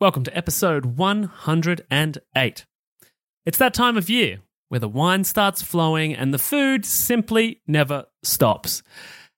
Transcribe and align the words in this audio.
Welcome 0.00 0.24
to 0.24 0.34
episode 0.34 0.96
108. 0.96 2.66
It's 3.44 3.58
that 3.58 3.74
time 3.74 3.98
of 3.98 4.08
year 4.08 4.38
where 4.70 4.80
the 4.80 4.88
wine 4.88 5.24
starts 5.24 5.60
flowing 5.60 6.14
and 6.14 6.32
the 6.32 6.38
food 6.38 6.86
simply 6.86 7.60
never 7.66 8.06
stops. 8.22 8.82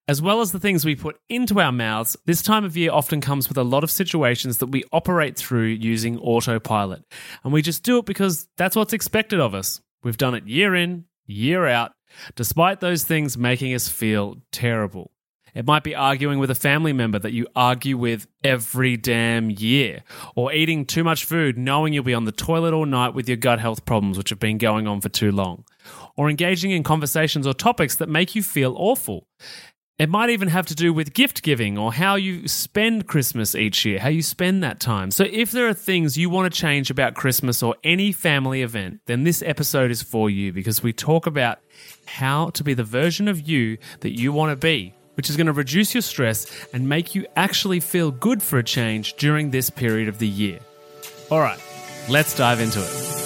As 0.07 0.23
well 0.23 0.41
as 0.41 0.53
the 0.53 0.61
things 0.61 0.85
we 0.85 0.95
put 0.95 1.19
into 1.29 1.59
our 1.59 1.73
mouths, 1.73 2.17
this 2.27 2.43
time 2.43 2.65
of 2.65 2.77
year 2.77 2.93
often 2.93 3.21
comes 3.21 3.49
with 3.49 3.59
a 3.59 3.65
lot 3.65 3.83
of 3.83 3.91
situations 3.91 4.59
that 4.59 4.69
we 4.69 4.85
operate 4.93 5.37
through 5.37 5.67
using 5.67 6.17
autopilot. 6.21 7.03
And 7.43 7.53
we 7.53 7.61
just 7.61 7.83
do 7.83 7.99
it 7.99 8.07
because 8.07 8.47
that's 8.57 8.77
what's 8.77 8.93
expected 8.93 9.41
of 9.41 9.57
us. 9.57 9.81
We've 10.05 10.17
done 10.17 10.37
it 10.37 10.47
year 10.47 10.77
in, 10.77 11.07
year 11.27 11.67
out, 11.67 11.91
despite 12.37 12.79
those 12.79 13.03
things 13.03 13.37
making 13.37 13.75
us 13.75 13.89
feel 13.89 14.37
terrible. 14.53 15.11
It 15.55 15.67
might 15.67 15.85
be 15.85 15.95
arguing 15.95 16.39
with 16.39 16.51
a 16.51 16.55
family 16.55 16.95
member 16.95 17.19
that 17.19 17.33
you 17.33 17.47
argue 17.55 17.99
with 17.99 18.27
every 18.43 18.97
damn 18.97 19.51
year, 19.51 20.03
or 20.35 20.53
eating 20.53 20.87
too 20.87 21.05
much 21.05 21.25
food 21.25 21.59
knowing 21.59 21.93
you'll 21.93 22.05
be 22.05 22.15
on 22.15 22.25
the 22.25 22.33
toilet 22.33 22.73
all 22.73 22.87
night 22.87 23.15
with 23.15 23.29
your 23.29 23.37
gut 23.37 23.61
health 23.61 23.85
problems, 23.85 24.17
which 24.17 24.31
have 24.31 24.39
been 24.39 24.57
going 24.57 24.87
on 24.87 25.03
for 25.03 25.11
too 25.11 25.31
long, 25.31 25.65
or 26.17 26.31
engaging 26.31 26.71
in 26.71 26.83
conversations 26.83 27.47
or 27.47 27.53
topics 27.53 27.97
that 27.97 28.09
make 28.09 28.35
you 28.35 28.43
feel 28.43 28.75
awful. 28.79 29.27
It 29.99 30.09
might 30.09 30.31
even 30.31 30.49
have 30.49 30.67
to 30.67 30.75
do 30.75 30.93
with 30.93 31.13
gift 31.13 31.43
giving 31.43 31.77
or 31.77 31.93
how 31.93 32.15
you 32.15 32.49
spend 32.49 33.07
Christmas 33.07 33.55
each 33.55 33.85
year, 33.85 34.01
how 34.01 34.09
you 34.09 34.23
spend 34.23 34.65
that 34.65 34.81
time. 34.81 35.11
So, 35.11 35.27
if 35.31 35.53
there 35.53 35.69
are 35.69 35.75
things 35.75 36.17
you 36.17 36.31
want 36.31 36.53
to 36.53 36.61
change 36.61 36.91
about 36.91 37.15
Christmas 37.15 37.63
or 37.63 37.77
any 37.85 38.11
family 38.11 38.63
event, 38.63 39.01
then 39.05 39.25
this 39.25 39.43
episode 39.43 39.91
is 39.91 40.03
for 40.03 40.31
you 40.31 40.51
because 40.51 40.83
we 40.83 40.95
talk 40.95 41.27
about 41.27 41.59
how 42.07 42.49
to 42.51 42.65
be 42.65 42.73
the 42.73 42.83
version 42.83 43.29
of 43.29 43.47
you 43.47 43.77
that 44.01 44.19
you 44.19 44.33
want 44.33 44.51
to 44.51 44.57
be 44.57 44.95
which 45.15 45.29
is 45.29 45.37
going 45.37 45.47
to 45.47 45.53
reduce 45.53 45.95
your 45.95 46.03
stress 46.03 46.47
and 46.73 46.89
make 46.89 47.15
you 47.15 47.27
actually 47.37 47.81
feel 47.81 48.11
good 48.11 48.43
for 48.43 48.59
a 48.59 48.65
change 48.65 49.15
during 49.15 49.51
this 49.51 49.71
period 49.71 50.09
of 50.09 50.19
the 50.19 50.29
year. 50.29 50.59
All 51.31 51.41
right, 51.41 51.61
let's 52.09 52.37
dive 52.37 52.61
into 52.61 52.81
it. 52.81 53.23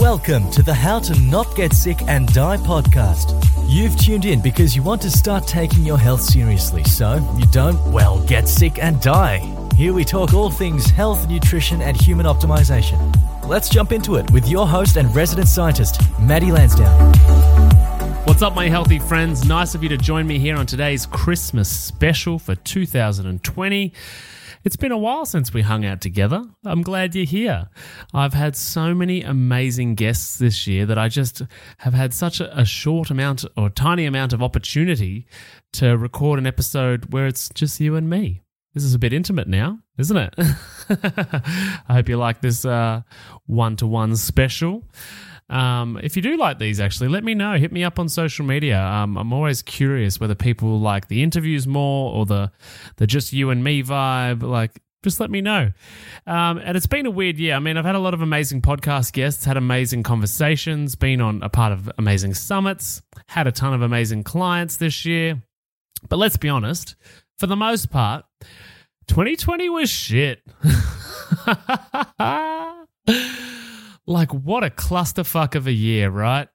Welcome 0.00 0.50
to 0.50 0.62
the 0.62 0.74
How 0.74 0.98
to 0.98 1.18
Not 1.20 1.56
Get 1.56 1.72
Sick 1.72 2.02
and 2.02 2.32
Die 2.34 2.56
podcast. 2.58 3.42
You've 3.66 3.96
tuned 3.98 4.26
in 4.26 4.42
because 4.42 4.76
you 4.76 4.82
want 4.82 5.00
to 5.02 5.10
start 5.10 5.46
taking 5.46 5.84
your 5.84 5.98
health 5.98 6.20
seriously 6.20 6.84
so 6.84 7.14
you 7.38 7.46
don't, 7.46 7.82
well, 7.90 8.22
get 8.26 8.46
sick 8.46 8.78
and 8.82 9.00
die. 9.00 9.38
Here 9.74 9.92
we 9.92 10.04
talk 10.04 10.34
all 10.34 10.50
things 10.50 10.90
health, 10.90 11.28
nutrition, 11.28 11.80
and 11.80 12.00
human 12.00 12.26
optimization. 12.26 13.14
Let's 13.46 13.68
jump 13.68 13.90
into 13.90 14.16
it 14.16 14.30
with 14.30 14.48
your 14.48 14.66
host 14.66 14.96
and 14.96 15.14
resident 15.14 15.48
scientist, 15.48 16.00
Maddie 16.20 16.52
Lansdowne. 16.52 17.95
What's 18.26 18.42
up, 18.42 18.56
my 18.56 18.68
healthy 18.68 18.98
friends? 18.98 19.46
Nice 19.46 19.76
of 19.76 19.84
you 19.84 19.88
to 19.88 19.96
join 19.96 20.26
me 20.26 20.40
here 20.40 20.56
on 20.56 20.66
today's 20.66 21.06
Christmas 21.06 21.68
special 21.70 22.40
for 22.40 22.56
2020. 22.56 23.92
It's 24.64 24.76
been 24.76 24.90
a 24.90 24.98
while 24.98 25.24
since 25.24 25.54
we 25.54 25.62
hung 25.62 25.86
out 25.86 26.00
together. 26.00 26.42
I'm 26.64 26.82
glad 26.82 27.14
you're 27.14 27.24
here. 27.24 27.68
I've 28.12 28.34
had 28.34 28.56
so 28.56 28.92
many 28.94 29.22
amazing 29.22 29.94
guests 29.94 30.38
this 30.38 30.66
year 30.66 30.84
that 30.86 30.98
I 30.98 31.08
just 31.08 31.42
have 31.78 31.94
had 31.94 32.12
such 32.12 32.40
a, 32.40 32.64
short 32.64 33.10
amount 33.10 33.44
or 33.56 33.70
tiny 33.70 34.04
amount 34.06 34.32
of 34.32 34.42
opportunity 34.42 35.28
to 35.74 35.96
record 35.96 36.40
an 36.40 36.48
episode 36.48 37.12
where 37.12 37.28
it's 37.28 37.48
just 37.50 37.78
you 37.80 37.94
and 37.94 38.10
me. 38.10 38.42
This 38.74 38.82
is 38.82 38.92
a 38.92 38.98
bit 38.98 39.12
intimate 39.12 39.46
now, 39.46 39.78
isn't 39.98 40.16
it? 40.16 40.34
I 40.90 41.94
hope 41.94 42.08
you 42.08 42.18
like 42.18 42.42
this 42.42 42.64
one 43.46 43.76
to 43.76 43.86
one 43.86 44.16
special. 44.16 44.82
Um, 45.48 45.98
if 46.02 46.16
you 46.16 46.22
do 46.22 46.36
like 46.36 46.58
these, 46.58 46.80
actually, 46.80 47.08
let 47.08 47.22
me 47.22 47.34
know. 47.34 47.56
Hit 47.56 47.72
me 47.72 47.84
up 47.84 47.98
on 47.98 48.08
social 48.08 48.44
media. 48.44 48.80
Um, 48.80 49.16
I'm 49.16 49.32
always 49.32 49.62
curious 49.62 50.18
whether 50.18 50.34
people 50.34 50.80
like 50.80 51.08
the 51.08 51.22
interviews 51.22 51.66
more 51.66 52.12
or 52.12 52.26
the 52.26 52.50
the 52.96 53.06
just 53.06 53.32
you 53.32 53.50
and 53.50 53.62
me 53.62 53.82
vibe. 53.82 54.42
Like, 54.42 54.82
just 55.04 55.20
let 55.20 55.30
me 55.30 55.40
know. 55.40 55.70
Um, 56.26 56.58
and 56.58 56.76
it's 56.76 56.86
been 56.88 57.06
a 57.06 57.10
weird 57.10 57.38
year. 57.38 57.54
I 57.54 57.60
mean, 57.60 57.76
I've 57.76 57.84
had 57.84 57.94
a 57.94 58.00
lot 58.00 58.12
of 58.12 58.22
amazing 58.22 58.60
podcast 58.60 59.12
guests, 59.12 59.44
had 59.44 59.56
amazing 59.56 60.02
conversations, 60.02 60.96
been 60.96 61.20
on 61.20 61.42
a 61.42 61.48
part 61.48 61.72
of 61.72 61.88
amazing 61.96 62.34
summits, 62.34 63.02
had 63.28 63.46
a 63.46 63.52
ton 63.52 63.72
of 63.72 63.82
amazing 63.82 64.24
clients 64.24 64.78
this 64.78 65.04
year. 65.04 65.40
But 66.08 66.16
let's 66.16 66.36
be 66.36 66.48
honest, 66.48 66.96
for 67.38 67.46
the 67.46 67.56
most 67.56 67.90
part, 67.90 68.24
2020 69.06 69.68
was 69.70 69.88
shit. 69.88 70.42
Like, 74.06 74.32
what 74.32 74.62
a 74.62 74.70
clusterfuck 74.70 75.54
of 75.54 75.66
a 75.66 75.72
year, 75.72 76.10
right? 76.10 76.48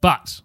But 0.00 0.40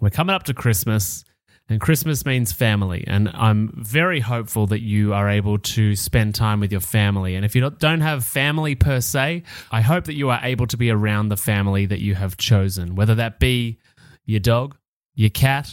we're 0.00 0.10
coming 0.10 0.34
up 0.34 0.44
to 0.44 0.54
Christmas, 0.54 1.24
and 1.68 1.80
Christmas 1.80 2.24
means 2.24 2.52
family. 2.52 3.04
And 3.06 3.28
I'm 3.28 3.70
very 3.76 4.20
hopeful 4.20 4.66
that 4.68 4.80
you 4.80 5.12
are 5.12 5.28
able 5.28 5.58
to 5.58 5.94
spend 5.94 6.34
time 6.34 6.60
with 6.60 6.72
your 6.72 6.80
family. 6.80 7.36
And 7.36 7.44
if 7.44 7.54
you 7.54 7.68
don't 7.70 8.00
have 8.00 8.24
family 8.24 8.74
per 8.74 9.00
se, 9.00 9.42
I 9.70 9.80
hope 9.80 10.04
that 10.04 10.14
you 10.14 10.30
are 10.30 10.40
able 10.42 10.66
to 10.66 10.76
be 10.76 10.90
around 10.90 11.28
the 11.28 11.36
family 11.36 11.86
that 11.86 12.00
you 12.00 12.14
have 12.14 12.36
chosen, 12.36 12.94
whether 12.94 13.14
that 13.16 13.38
be 13.38 13.78
your 14.24 14.40
dog, 14.40 14.76
your 15.14 15.30
cat, 15.30 15.72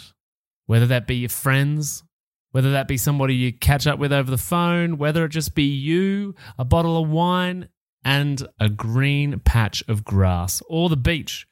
whether 0.66 0.88
that 0.88 1.08
be 1.08 1.16
your 1.16 1.30
friends, 1.30 2.04
whether 2.52 2.72
that 2.72 2.88
be 2.88 2.98
somebody 2.98 3.36
you 3.36 3.54
catch 3.54 3.88
up 3.88 4.00
with 4.00 4.12
over 4.12 4.30
the 4.30 4.38
phone, 4.38 4.98
whether 4.98 5.26
it 5.26 5.30
just 5.30 5.56
be 5.56 5.64
you, 5.64 6.36
a 6.58 6.66
bottle 6.66 7.02
of 7.02 7.10
wine, 7.10 7.70
and 8.08 8.48
a 8.58 8.70
green 8.70 9.38
patch 9.42 9.84
of 9.90 10.06
grass 10.06 10.62
or 10.70 10.88
the 10.88 10.96
beach. 10.96 11.46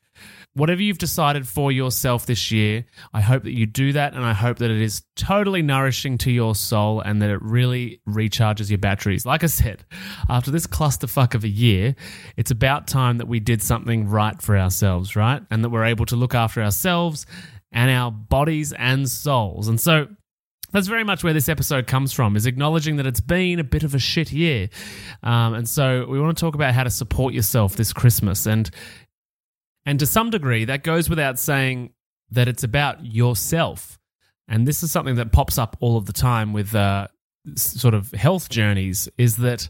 Whatever 0.54 0.82
you've 0.82 0.98
decided 0.98 1.46
for 1.46 1.70
yourself 1.70 2.26
this 2.26 2.50
year, 2.50 2.86
I 3.14 3.20
hope 3.20 3.44
that 3.44 3.52
you 3.52 3.66
do 3.66 3.92
that 3.92 4.14
and 4.14 4.24
I 4.24 4.32
hope 4.32 4.60
that 4.60 4.72
it 4.72 4.82
is 4.82 5.04
totally 5.18 5.62
nourishing 5.62 6.18
to 6.20 6.32
your 6.32 6.56
soul 6.56 7.02
and 7.02 7.22
that 7.22 7.30
it 7.30 7.42
really 7.42 8.00
recharges 8.08 8.70
your 8.70 8.78
batteries. 8.78 9.26
Like 9.26 9.44
I 9.44 9.48
said, 9.48 9.84
after 10.30 10.50
this 10.50 10.66
clusterfuck 10.66 11.36
of 11.36 11.44
a 11.44 11.50
year, 11.50 11.94
it's 12.38 12.52
about 12.52 12.88
time 12.88 13.18
that 13.18 13.28
we 13.28 13.42
did 13.42 13.62
something 13.62 14.08
right 14.08 14.42
for 14.42 14.58
ourselves, 14.58 15.18
right? 15.18 15.42
And 15.52 15.62
that 15.62 15.72
we're 15.72 15.84
able 15.84 16.06
to 16.06 16.16
look 16.16 16.34
after 16.34 16.64
ourselves 16.64 17.26
and 17.74 17.92
our 17.92 18.12
bodies 18.12 18.72
and 18.72 19.12
souls. 19.12 19.68
And 19.68 19.82
so 19.82 20.08
that's 20.76 20.88
very 20.88 21.06
much 21.06 21.24
where 21.24 21.32
this 21.32 21.48
episode 21.48 21.88
comes 21.88 22.12
from 22.12 22.36
is 22.36 22.46
acknowledging 22.46 22.98
that 22.98 23.06
it's 23.06 23.22
been 23.22 23.62
a 23.62 23.64
bit 23.64 23.84
of 23.84 23.96
a 23.96 24.00
shit 24.00 24.34
year. 24.34 24.68
Um, 25.24 25.54
and 25.54 25.70
so 25.70 26.06
we 26.06 26.20
want 26.20 26.38
to 26.38 26.42
talk 26.42 26.54
about 26.54 26.74
how 26.74 26.84
to 26.84 26.90
support 26.90 27.34
yourself 27.34 27.78
this 27.78 27.94
christmas. 27.94 28.46
And 28.46 28.70
and 29.86 29.98
to 30.00 30.06
some 30.06 30.32
degree 30.32 30.66
that 30.66 30.84
goes 30.84 31.10
without 31.10 31.40
saying 31.40 31.94
that 32.32 32.50
it's 32.50 32.66
about 32.66 33.06
yourself. 33.06 33.98
And 34.50 34.68
this 34.68 34.84
is 34.84 34.92
something 34.92 35.16
that 35.16 35.32
pops 35.32 35.58
up 35.58 35.78
all 35.80 35.96
of 35.96 36.08
the 36.08 36.14
time 36.14 36.52
with 36.52 36.76
uh, 36.76 37.08
sort 37.56 37.94
of 37.94 38.12
health 38.12 38.50
journeys 38.50 39.08
is 39.18 39.38
that 39.38 39.70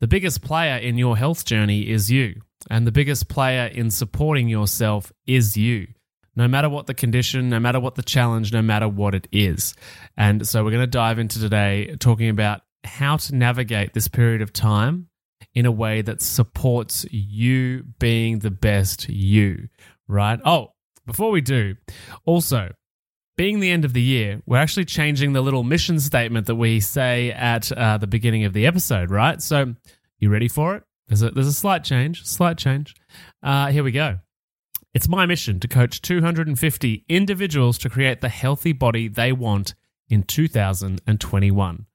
the 0.00 0.06
biggest 0.06 0.42
player 0.42 0.76
in 0.76 0.98
your 0.98 1.16
health 1.16 1.46
journey 1.46 1.88
is 1.88 2.10
you. 2.10 2.42
And 2.68 2.86
the 2.86 2.92
biggest 2.92 3.30
player 3.30 3.68
in 3.68 3.90
supporting 3.90 4.50
yourself 4.50 5.10
is 5.26 5.56
you 5.56 5.86
no 6.36 6.46
matter 6.46 6.68
what 6.68 6.86
the 6.86 6.94
condition, 6.94 7.48
no 7.48 7.58
matter 7.58 7.80
what 7.80 7.94
the 7.94 8.02
challenge, 8.02 8.52
no 8.52 8.62
matter 8.62 8.88
what 8.88 9.14
it 9.14 9.26
is. 9.32 9.74
And 10.16 10.46
so 10.46 10.62
we're 10.62 10.70
going 10.70 10.82
to 10.82 10.86
dive 10.86 11.18
into 11.18 11.40
today 11.40 11.96
talking 11.98 12.28
about 12.28 12.60
how 12.84 13.16
to 13.16 13.34
navigate 13.34 13.94
this 13.94 14.06
period 14.06 14.42
of 14.42 14.52
time 14.52 15.08
in 15.54 15.66
a 15.66 15.72
way 15.72 16.02
that 16.02 16.20
supports 16.20 17.06
you 17.10 17.84
being 17.98 18.40
the 18.40 18.50
best 18.50 19.08
you, 19.08 19.68
right? 20.06 20.38
Oh, 20.44 20.72
before 21.06 21.30
we 21.30 21.40
do, 21.40 21.76
also, 22.24 22.72
being 23.36 23.60
the 23.60 23.70
end 23.70 23.84
of 23.84 23.92
the 23.92 24.02
year, 24.02 24.42
we're 24.46 24.58
actually 24.58 24.84
changing 24.84 25.32
the 25.32 25.40
little 25.40 25.62
mission 25.62 26.00
statement 26.00 26.46
that 26.46 26.56
we 26.56 26.80
say 26.80 27.30
at 27.32 27.70
uh, 27.72 27.98
the 27.98 28.06
beginning 28.06 28.44
of 28.44 28.52
the 28.52 28.66
episode, 28.66 29.10
right? 29.10 29.40
So, 29.40 29.74
you 30.18 30.30
ready 30.30 30.48
for 30.48 30.76
it? 30.76 30.82
There's 31.08 31.22
a, 31.22 31.30
there's 31.30 31.46
a 31.46 31.52
slight 31.52 31.84
change, 31.84 32.24
slight 32.24 32.58
change. 32.58 32.94
Uh, 33.42 33.68
here 33.68 33.84
we 33.84 33.92
go. 33.92 34.18
It's 34.96 35.08
my 35.08 35.26
mission 35.26 35.60
to 35.60 35.68
coach 35.68 36.00
250 36.00 37.04
individuals 37.06 37.76
to 37.80 37.90
create 37.90 38.22
the 38.22 38.30
healthy 38.30 38.72
body 38.72 39.08
they 39.08 39.30
want 39.30 39.74
in 40.08 40.22
2021. 40.22 41.86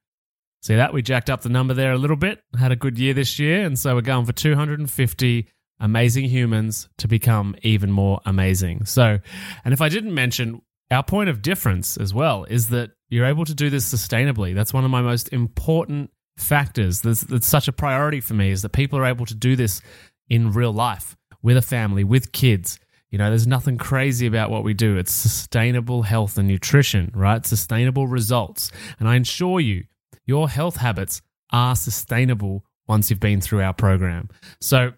See 0.61 0.75
that? 0.75 0.93
We 0.93 1.01
jacked 1.01 1.31
up 1.31 1.41
the 1.41 1.49
number 1.49 1.73
there 1.73 1.93
a 1.93 1.97
little 1.97 2.15
bit. 2.15 2.43
Had 2.55 2.71
a 2.71 2.75
good 2.75 2.99
year 2.99 3.15
this 3.15 3.39
year. 3.39 3.65
And 3.65 3.79
so 3.79 3.95
we're 3.95 4.01
going 4.01 4.27
for 4.27 4.33
250 4.33 5.47
amazing 5.79 6.25
humans 6.25 6.89
to 6.99 7.07
become 7.07 7.55
even 7.63 7.91
more 7.91 8.21
amazing. 8.23 8.85
So, 8.85 9.17
and 9.65 9.73
if 9.73 9.81
I 9.81 9.89
didn't 9.89 10.13
mention, 10.13 10.61
our 10.91 11.01
point 11.01 11.31
of 11.31 11.41
difference 11.41 11.97
as 11.97 12.13
well 12.13 12.43
is 12.43 12.69
that 12.69 12.91
you're 13.09 13.25
able 13.25 13.45
to 13.45 13.55
do 13.55 13.71
this 13.71 13.91
sustainably. 13.91 14.53
That's 14.53 14.75
one 14.75 14.85
of 14.85 14.91
my 14.91 15.01
most 15.01 15.27
important 15.29 16.11
factors. 16.37 17.01
That's, 17.01 17.21
that's 17.21 17.47
such 17.47 17.67
a 17.67 17.73
priority 17.73 18.21
for 18.21 18.35
me 18.35 18.51
is 18.51 18.61
that 18.61 18.73
people 18.73 18.99
are 18.99 19.07
able 19.07 19.25
to 19.25 19.33
do 19.33 19.55
this 19.55 19.81
in 20.29 20.51
real 20.51 20.71
life 20.71 21.17
with 21.41 21.57
a 21.57 21.63
family, 21.63 22.03
with 22.03 22.31
kids, 22.31 22.77
you 23.11 23.17
know, 23.17 23.29
there's 23.29 23.47
nothing 23.47 23.77
crazy 23.77 24.25
about 24.25 24.49
what 24.49 24.63
we 24.63 24.73
do. 24.73 24.97
It's 24.97 25.11
sustainable 25.11 26.03
health 26.03 26.37
and 26.37 26.47
nutrition, 26.47 27.11
right? 27.13 27.45
Sustainable 27.45 28.07
results. 28.07 28.71
And 28.99 29.07
I 29.07 29.17
assure 29.17 29.59
you, 29.59 29.83
your 30.25 30.49
health 30.49 30.77
habits 30.77 31.21
are 31.51 31.75
sustainable 31.75 32.63
once 32.87 33.09
you've 33.09 33.19
been 33.19 33.41
through 33.41 33.61
our 33.61 33.73
program. 33.73 34.29
So, 34.61 34.93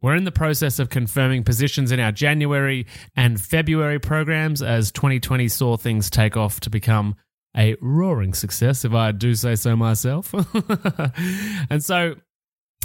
we're 0.00 0.14
in 0.14 0.22
the 0.22 0.30
process 0.30 0.78
of 0.78 0.90
confirming 0.90 1.42
positions 1.42 1.90
in 1.90 1.98
our 1.98 2.12
January 2.12 2.86
and 3.16 3.40
February 3.40 3.98
programs 3.98 4.62
as 4.62 4.92
2020 4.92 5.48
saw 5.48 5.76
things 5.76 6.08
take 6.08 6.36
off 6.36 6.60
to 6.60 6.70
become 6.70 7.16
a 7.56 7.74
roaring 7.80 8.32
success, 8.32 8.84
if 8.84 8.92
I 8.92 9.10
do 9.10 9.34
say 9.34 9.56
so 9.56 9.74
myself. 9.74 10.32
and 11.70 11.82
so 11.82 12.14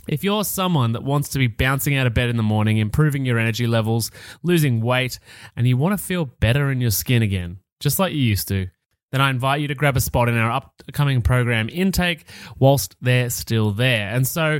If 0.07 0.23
you're 0.23 0.43
someone 0.43 0.91
that 0.93 1.03
wants 1.03 1.29
to 1.29 1.39
be 1.39 1.47
bouncing 1.47 1.95
out 1.95 2.07
of 2.07 2.13
bed 2.13 2.29
in 2.29 2.37
the 2.37 2.43
morning, 2.43 2.77
improving 2.77 3.25
your 3.25 3.39
energy 3.39 3.67
levels, 3.67 4.11
losing 4.43 4.81
weight, 4.81 5.19
and 5.55 5.67
you 5.67 5.77
want 5.77 5.97
to 5.97 6.03
feel 6.03 6.25
better 6.25 6.71
in 6.71 6.81
your 6.81 6.91
skin 6.91 7.21
again, 7.21 7.59
just 7.79 7.99
like 7.99 8.13
you 8.13 8.19
used 8.19 8.47
to, 8.49 8.67
then 9.13 9.21
I 9.21 9.29
invite 9.29 9.61
you 9.61 9.67
to 9.67 9.75
grab 9.75 9.95
a 9.95 10.01
spot 10.01 10.27
in 10.27 10.35
our 10.35 10.51
upcoming 10.51 11.21
program 11.21 11.69
intake 11.71 12.25
whilst 12.57 12.95
they're 12.99 13.29
still 13.29 13.71
there. 13.71 14.09
And 14.09 14.27
so, 14.27 14.59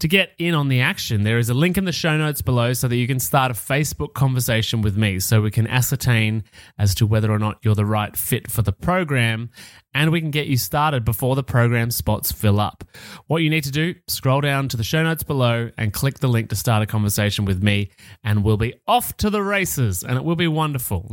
to 0.00 0.08
get 0.08 0.32
in 0.36 0.54
on 0.54 0.68
the 0.68 0.82
action, 0.82 1.22
there 1.22 1.38
is 1.38 1.48
a 1.48 1.54
link 1.54 1.78
in 1.78 1.86
the 1.86 1.92
show 1.92 2.14
notes 2.18 2.42
below 2.42 2.74
so 2.74 2.86
that 2.86 2.96
you 2.96 3.06
can 3.06 3.18
start 3.18 3.50
a 3.50 3.54
Facebook 3.54 4.12
conversation 4.12 4.82
with 4.82 4.94
me 4.98 5.20
so 5.20 5.40
we 5.40 5.50
can 5.50 5.66
ascertain 5.66 6.44
as 6.78 6.94
to 6.96 7.06
whether 7.06 7.32
or 7.32 7.38
not 7.38 7.56
you're 7.62 7.74
the 7.74 7.86
right 7.86 8.14
fit 8.14 8.50
for 8.50 8.60
the 8.60 8.72
program 8.72 9.48
and 9.94 10.10
we 10.10 10.20
can 10.20 10.30
get 10.30 10.46
you 10.46 10.56
started 10.56 11.04
before 11.04 11.36
the 11.36 11.42
program 11.42 11.90
spots 11.90 12.32
fill 12.32 12.60
up. 12.60 12.84
What 13.28 13.38
you 13.38 13.50
need 13.50 13.64
to 13.64 13.70
do, 13.70 13.94
scroll 14.08 14.40
down 14.40 14.68
to 14.68 14.76
the 14.76 14.82
show 14.84 15.02
notes 15.02 15.22
below 15.22 15.70
and 15.78 15.92
click 15.92 16.18
the 16.18 16.28
link 16.28 16.50
to 16.50 16.56
start 16.56 16.82
a 16.82 16.86
conversation 16.86 17.44
with 17.44 17.62
me, 17.62 17.90
and 18.22 18.44
we'll 18.44 18.56
be 18.56 18.74
off 18.86 19.16
to 19.18 19.30
the 19.30 19.42
races, 19.42 20.02
and 20.02 20.16
it 20.16 20.24
will 20.24 20.36
be 20.36 20.48
wonderful. 20.48 21.10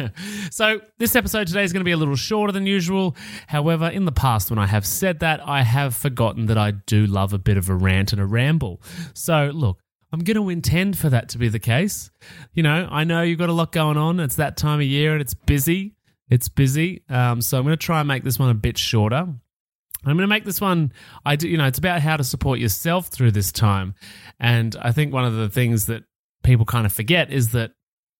so, 0.50 0.80
this 0.98 1.16
episode 1.16 1.46
today 1.46 1.64
is 1.64 1.72
going 1.72 1.80
to 1.80 1.84
be 1.84 1.92
a 1.92 1.96
little 1.96 2.16
shorter 2.16 2.52
than 2.52 2.66
usual. 2.66 3.16
However, 3.46 3.88
in 3.88 4.04
the 4.04 4.12
past, 4.12 4.50
when 4.50 4.58
I 4.58 4.66
have 4.66 4.86
said 4.86 5.20
that, 5.20 5.40
I 5.46 5.62
have 5.62 5.96
forgotten 5.96 6.46
that 6.46 6.58
I 6.58 6.72
do 6.72 7.06
love 7.06 7.32
a 7.32 7.38
bit 7.38 7.56
of 7.56 7.68
a 7.68 7.74
rant 7.74 8.12
and 8.12 8.20
a 8.20 8.26
ramble. 8.26 8.82
So, 9.14 9.50
look, 9.54 9.78
I'm 10.12 10.20
going 10.20 10.36
to 10.36 10.48
intend 10.48 10.96
for 10.96 11.10
that 11.10 11.28
to 11.30 11.38
be 11.38 11.48
the 11.48 11.58
case. 11.58 12.10
You 12.54 12.62
know, 12.62 12.88
I 12.90 13.04
know 13.04 13.22
you've 13.22 13.38
got 13.38 13.50
a 13.50 13.52
lot 13.52 13.72
going 13.72 13.96
on. 13.96 14.20
It's 14.20 14.36
that 14.36 14.56
time 14.56 14.80
of 14.80 14.86
year 14.86 15.12
and 15.12 15.20
it's 15.20 15.34
busy. 15.34 15.94
It's 16.30 16.48
busy. 16.48 17.02
Um, 17.08 17.40
so 17.40 17.58
I'm 17.58 17.64
going 17.64 17.76
to 17.76 17.84
try 17.84 18.00
and 18.00 18.08
make 18.08 18.24
this 18.24 18.38
one 18.38 18.50
a 18.50 18.54
bit 18.54 18.78
shorter. 18.78 19.16
I'm 19.16 19.40
going 20.04 20.18
to 20.18 20.26
make 20.26 20.44
this 20.44 20.60
one. 20.60 20.92
I 21.24 21.36
do, 21.36 21.48
you 21.48 21.56
know, 21.56 21.66
it's 21.66 21.78
about 21.78 22.00
how 22.00 22.16
to 22.16 22.24
support 22.24 22.60
yourself 22.60 23.08
through 23.08 23.32
this 23.32 23.50
time, 23.50 23.94
and 24.38 24.76
I 24.80 24.92
think 24.92 25.12
one 25.12 25.24
of 25.24 25.34
the 25.34 25.48
things 25.48 25.86
that 25.86 26.04
people 26.44 26.64
kind 26.64 26.86
of 26.86 26.92
forget 26.92 27.32
is 27.32 27.50
that 27.50 27.72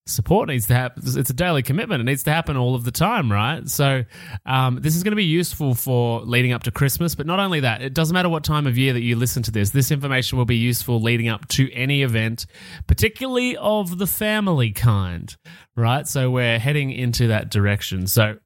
support 0.08 0.48
needs 0.48 0.66
to 0.66 0.74
happen. 0.74 1.02
It's 1.04 1.30
a 1.30 1.34
daily 1.34 1.62
commitment. 1.62 2.00
It 2.00 2.04
needs 2.04 2.22
to 2.24 2.32
happen 2.32 2.56
all 2.56 2.74
of 2.74 2.84
the 2.84 2.90
time, 2.90 3.30
right? 3.30 3.68
So, 3.68 4.04
um, 4.46 4.80
this 4.80 4.96
is 4.96 5.02
going 5.02 5.12
to 5.12 5.16
be 5.16 5.24
useful 5.24 5.74
for 5.74 6.20
leading 6.22 6.52
up 6.52 6.64
to 6.64 6.70
Christmas. 6.70 7.14
But 7.14 7.26
not 7.26 7.38
only 7.38 7.60
that, 7.60 7.82
it 7.82 7.94
doesn't 7.94 8.14
matter 8.14 8.28
what 8.28 8.44
time 8.44 8.66
of 8.66 8.78
year 8.78 8.92
that 8.92 9.02
you 9.02 9.16
listen 9.16 9.42
to 9.44 9.50
this. 9.50 9.70
This 9.70 9.90
information 9.90 10.38
will 10.38 10.44
be 10.44 10.56
useful 10.56 11.00
leading 11.00 11.28
up 11.28 11.46
to 11.48 11.72
any 11.72 12.02
event, 12.02 12.46
particularly 12.86 13.56
of 13.56 13.98
the 13.98 14.06
family 14.06 14.72
kind, 14.72 15.36
right? 15.76 16.06
So, 16.06 16.30
we're 16.30 16.58
heading 16.58 16.90
into 16.90 17.28
that 17.28 17.50
direction. 17.50 18.06
So, 18.06 18.38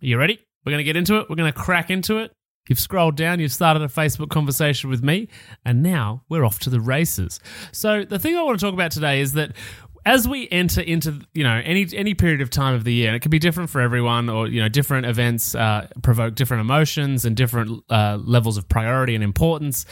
you 0.00 0.18
ready? 0.18 0.40
We're 0.64 0.72
going 0.72 0.80
to 0.80 0.84
get 0.84 0.96
into 0.96 1.18
it. 1.18 1.30
We're 1.30 1.36
going 1.36 1.52
to 1.52 1.58
crack 1.58 1.90
into 1.90 2.18
it. 2.18 2.32
You've 2.68 2.80
scrolled 2.80 3.16
down, 3.16 3.38
you've 3.38 3.52
started 3.52 3.82
a 3.82 3.86
Facebook 3.86 4.28
conversation 4.28 4.90
with 4.90 5.02
me, 5.02 5.28
and 5.64 5.82
now 5.82 6.22
we're 6.28 6.44
off 6.44 6.58
to 6.60 6.70
the 6.70 6.80
races. 6.80 7.38
So, 7.70 8.04
the 8.04 8.18
thing 8.18 8.36
I 8.36 8.42
want 8.42 8.58
to 8.58 8.66
talk 8.66 8.74
about 8.74 8.90
today 8.90 9.20
is 9.20 9.34
that 9.34 9.52
as 10.06 10.28
we 10.28 10.48
enter 10.50 10.80
into 10.80 11.20
you 11.34 11.42
know 11.42 11.60
any 11.64 11.86
any 11.92 12.14
period 12.14 12.40
of 12.40 12.48
time 12.48 12.74
of 12.74 12.84
the 12.84 12.94
year, 12.94 13.08
and 13.08 13.16
it 13.16 13.20
can 13.20 13.30
be 13.30 13.40
different 13.40 13.68
for 13.68 13.80
everyone, 13.80 14.30
or 14.30 14.46
you 14.46 14.62
know 14.62 14.68
different 14.68 15.04
events 15.04 15.54
uh, 15.54 15.88
provoke 16.02 16.36
different 16.36 16.60
emotions 16.60 17.24
and 17.24 17.36
different 17.36 17.82
uh, 17.90 18.16
levels 18.22 18.56
of 18.56 18.68
priority 18.68 19.14
and 19.16 19.24
importance. 19.24 19.84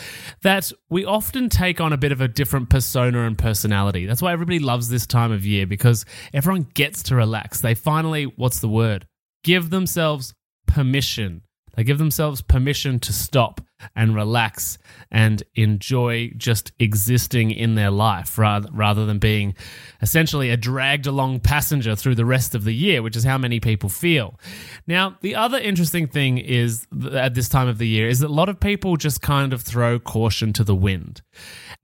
That 0.43 0.70
we 0.88 1.05
often 1.05 1.49
take 1.49 1.81
on 1.81 1.93
a 1.93 1.99
bit 1.99 2.12
of 2.12 2.20
a 2.20 2.28
different 2.28 2.70
persona 2.70 3.26
and 3.26 3.37
personality. 3.37 4.06
That's 4.06 4.22
why 4.22 4.32
everybody 4.32 4.61
loves 4.61 4.88
this 4.88 5.06
time 5.06 5.32
of 5.32 5.44
year 5.44 5.66
because 5.66 6.06
everyone 6.32 6.69
gets 6.75 7.02
to 7.05 7.16
relax. 7.16 7.61
They 7.61 7.75
finally, 7.75 8.25
what's 8.25 8.61
the 8.61 8.69
word? 8.69 9.06
Give 9.43 9.69
themselves 9.69 10.32
permission 10.66 11.43
they 11.76 11.84
give 11.84 11.99
themselves 11.99 12.40
permission 12.40 12.99
to 13.00 13.12
stop 13.12 13.61
and 13.95 14.15
relax 14.15 14.79
and 15.11 15.43
enjoy 15.55 16.31
just 16.37 16.73
existing 16.79 17.51
in 17.51 17.75
their 17.75 17.91
life 17.91 18.39
rather, 18.39 18.69
rather 18.73 19.07
than 19.07 19.19
being 19.19 19.55
essentially 20.03 20.51
a 20.51 20.57
dragged 20.57 21.07
along 21.07 21.41
passenger 21.41 21.97
through 21.97 22.15
the 22.15 22.25
rest 22.25 22.55
of 22.55 22.65
the 22.65 22.75
year, 22.75 23.03
which 23.03 23.17
is 23.17 23.25
how 23.25 23.39
many 23.39 23.61
people 23.61 23.89
feel. 23.89 24.39
Now, 24.87 25.17
the 25.21 25.35
other 25.35 25.59
interesting 25.59 26.07
thing 26.07 26.39
is 26.39 26.87
at 27.13 27.35
this 27.35 27.49
time 27.49 27.69
of 27.69 27.79
the 27.79 27.89
year 27.89 28.09
is 28.09 28.21
that 28.21 28.29
a 28.29 28.33
lot 28.33 28.49
of 28.49 28.61
people 28.61 28.97
just 28.97 29.21
kind 29.21 29.53
of 29.53 29.63
throw 29.63 29.99
caution 29.99 30.53
to 30.55 30.65
the 30.65 30.75
wind. 30.75 31.23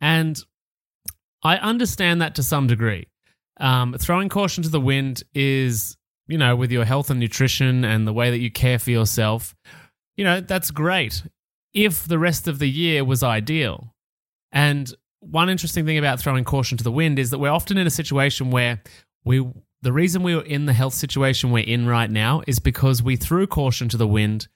And 0.00 0.38
I 1.42 1.56
understand 1.56 2.22
that 2.22 2.34
to 2.36 2.42
some 2.42 2.66
degree. 2.66 3.06
Um, 3.58 3.94
throwing 3.98 4.30
caution 4.30 4.62
to 4.62 4.70
the 4.70 4.80
wind 4.80 5.22
is, 5.34 5.96
you 6.28 6.38
know, 6.38 6.56
with 6.56 6.72
your 6.72 6.84
health 6.84 7.10
and 7.10 7.20
nutrition 7.20 7.84
and 7.84 8.06
the 8.06 8.12
way 8.12 8.30
that 8.30 8.38
you 8.38 8.50
care 8.50 8.78
for 8.78 8.90
yourself 8.90 9.54
you 10.20 10.24
know, 10.24 10.42
that's 10.42 10.70
great 10.70 11.22
if 11.72 12.06
the 12.06 12.18
rest 12.18 12.48
of 12.48 12.58
the 12.58 12.68
year 12.68 13.04
was 13.04 13.22
ideal. 13.22 13.94
And 14.52 14.92
one 15.20 15.50
interesting 15.50 15.84
thing 15.84 15.98
about 15.98 16.18
throwing 16.18 16.44
caution 16.44 16.78
to 16.78 16.84
the 16.84 16.92
wind 16.92 17.18
is 17.18 17.30
that 17.30 17.38
we're 17.38 17.50
often 17.50 17.78
in 17.78 17.86
a 17.86 17.90
situation 17.90 18.50
where 18.50 18.82
we 19.24 19.46
the 19.82 19.92
reason 19.92 20.22
we 20.22 20.34
are 20.34 20.42
in 20.42 20.66
the 20.66 20.72
health 20.72 20.92
situation 20.92 21.50
we're 21.50 21.64
in 21.64 21.86
right 21.86 22.10
now 22.10 22.42
is 22.46 22.58
because 22.58 23.02
we 23.02 23.16
threw 23.16 23.46
caution 23.46 23.88
to 23.88 23.96
the 23.96 24.06
wind 24.06 24.46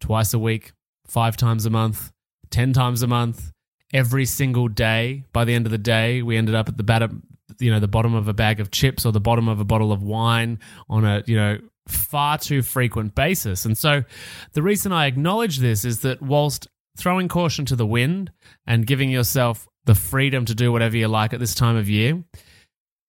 twice 0.00 0.32
a 0.32 0.38
week, 0.38 0.72
five 1.06 1.36
times 1.36 1.66
a 1.66 1.70
month, 1.70 2.10
10 2.50 2.72
times 2.72 3.02
a 3.02 3.06
month, 3.06 3.52
every 3.92 4.24
single 4.24 4.68
day. 4.68 5.24
By 5.32 5.44
the 5.44 5.54
end 5.54 5.66
of 5.66 5.72
the 5.72 5.78
day, 5.78 6.22
we 6.22 6.38
ended 6.38 6.54
up 6.54 6.68
at 6.68 6.78
the 6.78 6.82
bottom, 6.82 7.22
you 7.58 7.70
know, 7.70 7.80
the 7.80 7.88
bottom 7.88 8.14
of 8.14 8.28
a 8.28 8.32
bag 8.32 8.60
of 8.60 8.70
chips 8.70 9.04
or 9.04 9.12
the 9.12 9.20
bottom 9.20 9.46
of 9.46 9.60
a 9.60 9.64
bottle 9.64 9.92
of 9.92 10.02
wine 10.02 10.58
on 10.88 11.04
a, 11.04 11.22
you 11.26 11.36
know, 11.36 11.58
far 11.88 12.38
too 12.38 12.62
frequent 12.62 13.14
basis. 13.14 13.64
And 13.64 13.76
so 13.76 14.04
the 14.52 14.62
reason 14.62 14.92
I 14.92 15.06
acknowledge 15.06 15.58
this 15.58 15.84
is 15.84 16.00
that 16.00 16.22
whilst 16.22 16.68
throwing 16.96 17.28
caution 17.28 17.64
to 17.66 17.76
the 17.76 17.86
wind 17.86 18.32
and 18.66 18.86
giving 18.86 19.10
yourself 19.10 19.68
the 19.84 19.94
freedom 19.94 20.44
to 20.44 20.54
do 20.54 20.70
whatever 20.70 20.96
you 20.96 21.08
like 21.08 21.32
at 21.32 21.40
this 21.40 21.54
time 21.54 21.76
of 21.76 21.88
year, 21.88 22.22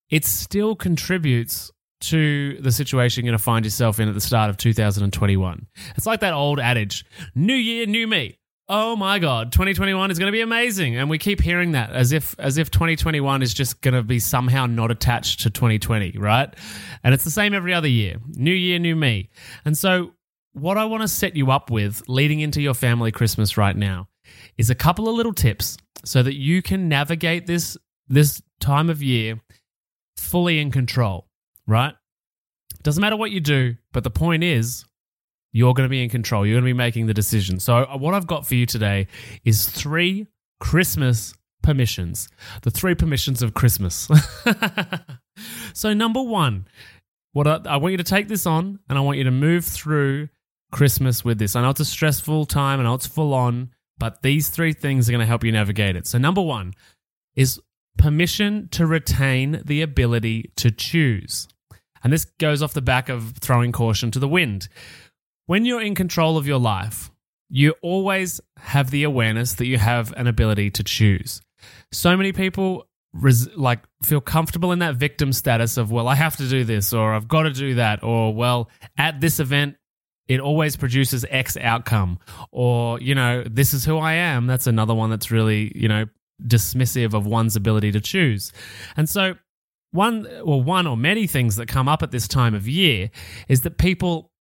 it 0.09 0.25
still 0.25 0.75
contributes 0.75 1.71
to 2.01 2.57
the 2.59 2.71
situation 2.71 3.23
you're 3.23 3.31
going 3.31 3.37
to 3.37 3.43
find 3.43 3.63
yourself 3.63 3.99
in 3.99 4.09
at 4.09 4.13
the 4.13 4.21
start 4.21 4.49
of 4.49 4.57
2021. 4.57 5.67
It's 5.95 6.05
like 6.05 6.19
that 6.19 6.33
old 6.33 6.59
adage 6.59 7.05
new 7.33 7.53
year, 7.53 7.85
new 7.85 8.07
me 8.07 8.37
oh 8.69 8.95
my 8.95 9.19
god 9.19 9.51
2021 9.51 10.09
is 10.09 10.19
going 10.19 10.27
to 10.27 10.31
be 10.31 10.41
amazing. 10.41 10.95
And 10.95 11.09
we 11.09 11.17
keep 11.17 11.41
hearing 11.41 11.73
that 11.73 11.91
as 11.91 12.11
if 12.11 12.35
as 12.39 12.57
if 12.57 12.71
2021 12.71 13.41
is 13.41 13.53
just 13.53 13.81
going 13.81 13.93
to 13.93 14.03
be 14.03 14.19
somehow 14.19 14.65
not 14.65 14.91
attached 14.91 15.41
to 15.41 15.49
2020 15.49 16.17
right? 16.17 16.53
And 17.03 17.13
it's 17.13 17.23
the 17.23 17.31
same 17.31 17.53
every 17.53 17.73
other 17.73 17.87
year. 17.87 18.17
New 18.27 18.53
year 18.53 18.79
new 18.79 18.95
me. 18.95 19.29
And 19.65 19.77
so 19.77 20.13
what 20.53 20.77
i 20.77 20.85
want 20.85 21.01
to 21.01 21.07
set 21.07 21.35
you 21.35 21.51
up 21.51 21.71
with 21.71 22.01
leading 22.07 22.39
into 22.39 22.61
your 22.61 22.75
family 22.75 23.11
christmas 23.11 23.57
right 23.57 23.75
now 23.75 24.07
is 24.57 24.69
a 24.69 24.75
couple 24.75 25.09
of 25.09 25.15
little 25.15 25.33
tips 25.33 25.77
so 26.05 26.21
that 26.21 26.35
you 26.35 26.61
can 26.61 26.87
navigate 26.87 27.47
this 27.47 27.75
this 28.07 28.41
time 28.59 28.89
of 28.89 29.01
year 29.01 29.39
fully 30.17 30.59
in 30.59 30.71
control 30.71 31.27
right? 31.65 31.95
Doesn't 32.83 33.01
matter 33.01 33.15
what 33.15 33.31
you 33.31 33.39
do 33.39 33.75
but 33.91 34.03
the 34.03 34.09
point 34.09 34.43
is 34.43 34.85
you're 35.53 35.73
going 35.73 35.85
to 35.85 35.89
be 35.89 36.03
in 36.03 36.09
control. 36.09 36.45
You're 36.45 36.55
going 36.55 36.63
to 36.63 36.69
be 36.69 36.73
making 36.73 37.05
the 37.05 37.13
decision. 37.13 37.59
So, 37.59 37.75
uh, 37.75 37.97
what 37.97 38.13
I've 38.13 38.27
got 38.27 38.45
for 38.45 38.55
you 38.55 38.65
today 38.65 39.07
is 39.45 39.69
three 39.69 40.27
Christmas 40.59 41.33
permissions. 41.61 42.27
The 42.63 42.71
three 42.71 42.95
permissions 42.95 43.41
of 43.41 43.53
Christmas. 43.53 44.09
so, 45.73 45.93
number 45.93 46.21
one, 46.21 46.67
what 47.31 47.47
I, 47.47 47.59
I, 47.65 47.77
want 47.77 47.91
you 47.93 47.97
to 47.97 48.03
take 48.03 48.27
this 48.27 48.45
on 48.45 48.79
and 48.89 48.97
I 48.97 49.01
want 49.01 49.19
you 49.19 49.23
to 49.23 49.31
move 49.31 49.63
through 49.63 50.27
Christmas 50.71 51.23
with 51.23 51.37
this. 51.37 51.55
I 51.55 51.61
know 51.61 51.69
it's 51.69 51.79
a 51.79 51.85
stressful 51.85 52.45
time, 52.47 52.79
I 52.79 52.83
know 52.83 52.95
it's 52.95 53.07
full 53.07 53.33
on, 53.33 53.69
but 53.99 54.23
these 54.23 54.49
three 54.49 54.73
things 54.73 55.07
are 55.07 55.11
going 55.11 55.19
to 55.21 55.25
help 55.27 55.43
you 55.43 55.51
navigate 55.51 55.95
it. 55.95 56.07
So, 56.07 56.17
number 56.17 56.41
one 56.41 56.73
is 57.35 57.61
permission 57.97 58.69
to 58.71 58.87
retain 58.87 59.61
the 59.63 59.83
ability 59.83 60.51
to 60.57 60.71
choose. 60.71 61.47
And 62.03 62.11
this 62.11 62.25
goes 62.25 62.61
off 62.61 62.73
the 62.73 62.81
back 62.81 63.07
of 63.07 63.35
throwing 63.39 63.71
caution 63.71 64.11
to 64.11 64.19
the 64.19 64.27
wind. 64.27 64.67
When 65.45 65.65
you're 65.65 65.81
in 65.81 65.95
control 65.95 66.37
of 66.37 66.47
your 66.47 66.59
life, 66.59 67.11
you 67.49 67.75
always 67.81 68.41
have 68.57 68.91
the 68.91 69.03
awareness 69.03 69.53
that 69.55 69.67
you 69.67 69.77
have 69.77 70.13
an 70.13 70.27
ability 70.27 70.71
to 70.71 70.83
choose. 70.83 71.41
So 71.91 72.15
many 72.15 72.31
people 72.31 72.87
res- 73.13 73.55
like 73.55 73.79
feel 74.03 74.21
comfortable 74.21 74.71
in 74.71 74.79
that 74.79 74.95
victim 74.95 75.33
status 75.33 75.77
of 75.77 75.91
well, 75.91 76.07
I 76.07 76.15
have 76.15 76.37
to 76.37 76.47
do 76.47 76.63
this 76.63 76.93
or 76.93 77.13
I've 77.13 77.27
got 77.27 77.43
to 77.43 77.51
do 77.51 77.75
that 77.75 78.03
or 78.03 78.33
well, 78.33 78.69
at 78.97 79.21
this 79.21 79.39
event 79.39 79.75
it 80.27 80.39
always 80.39 80.77
produces 80.77 81.25
X 81.29 81.57
outcome 81.57 82.19
or 82.51 82.99
you 83.01 83.13
know, 83.13 83.43
this 83.43 83.73
is 83.73 83.85
who 83.85 83.97
I 83.97 84.13
am. 84.13 84.47
That's 84.47 84.67
another 84.67 84.93
one 84.93 85.09
that's 85.09 85.29
really, 85.29 85.71
you 85.75 85.87
know, 85.87 86.05
dismissive 86.41 87.13
of 87.13 87.25
one's 87.25 87.55
ability 87.55 87.91
to 87.91 88.01
choose. 88.01 88.51
And 88.97 89.09
so 89.09 89.35
one 89.91 90.25
or 90.43 90.63
one 90.63 90.87
or 90.87 90.97
many 90.97 91.27
things 91.27 91.57
that 91.57 91.67
come 91.67 91.87
up 91.87 92.01
at 92.01 92.11
this 92.11 92.27
time 92.27 92.55
of 92.55 92.67
year 92.67 93.11
is 93.47 93.61
that 93.61 93.77
people 93.77 94.31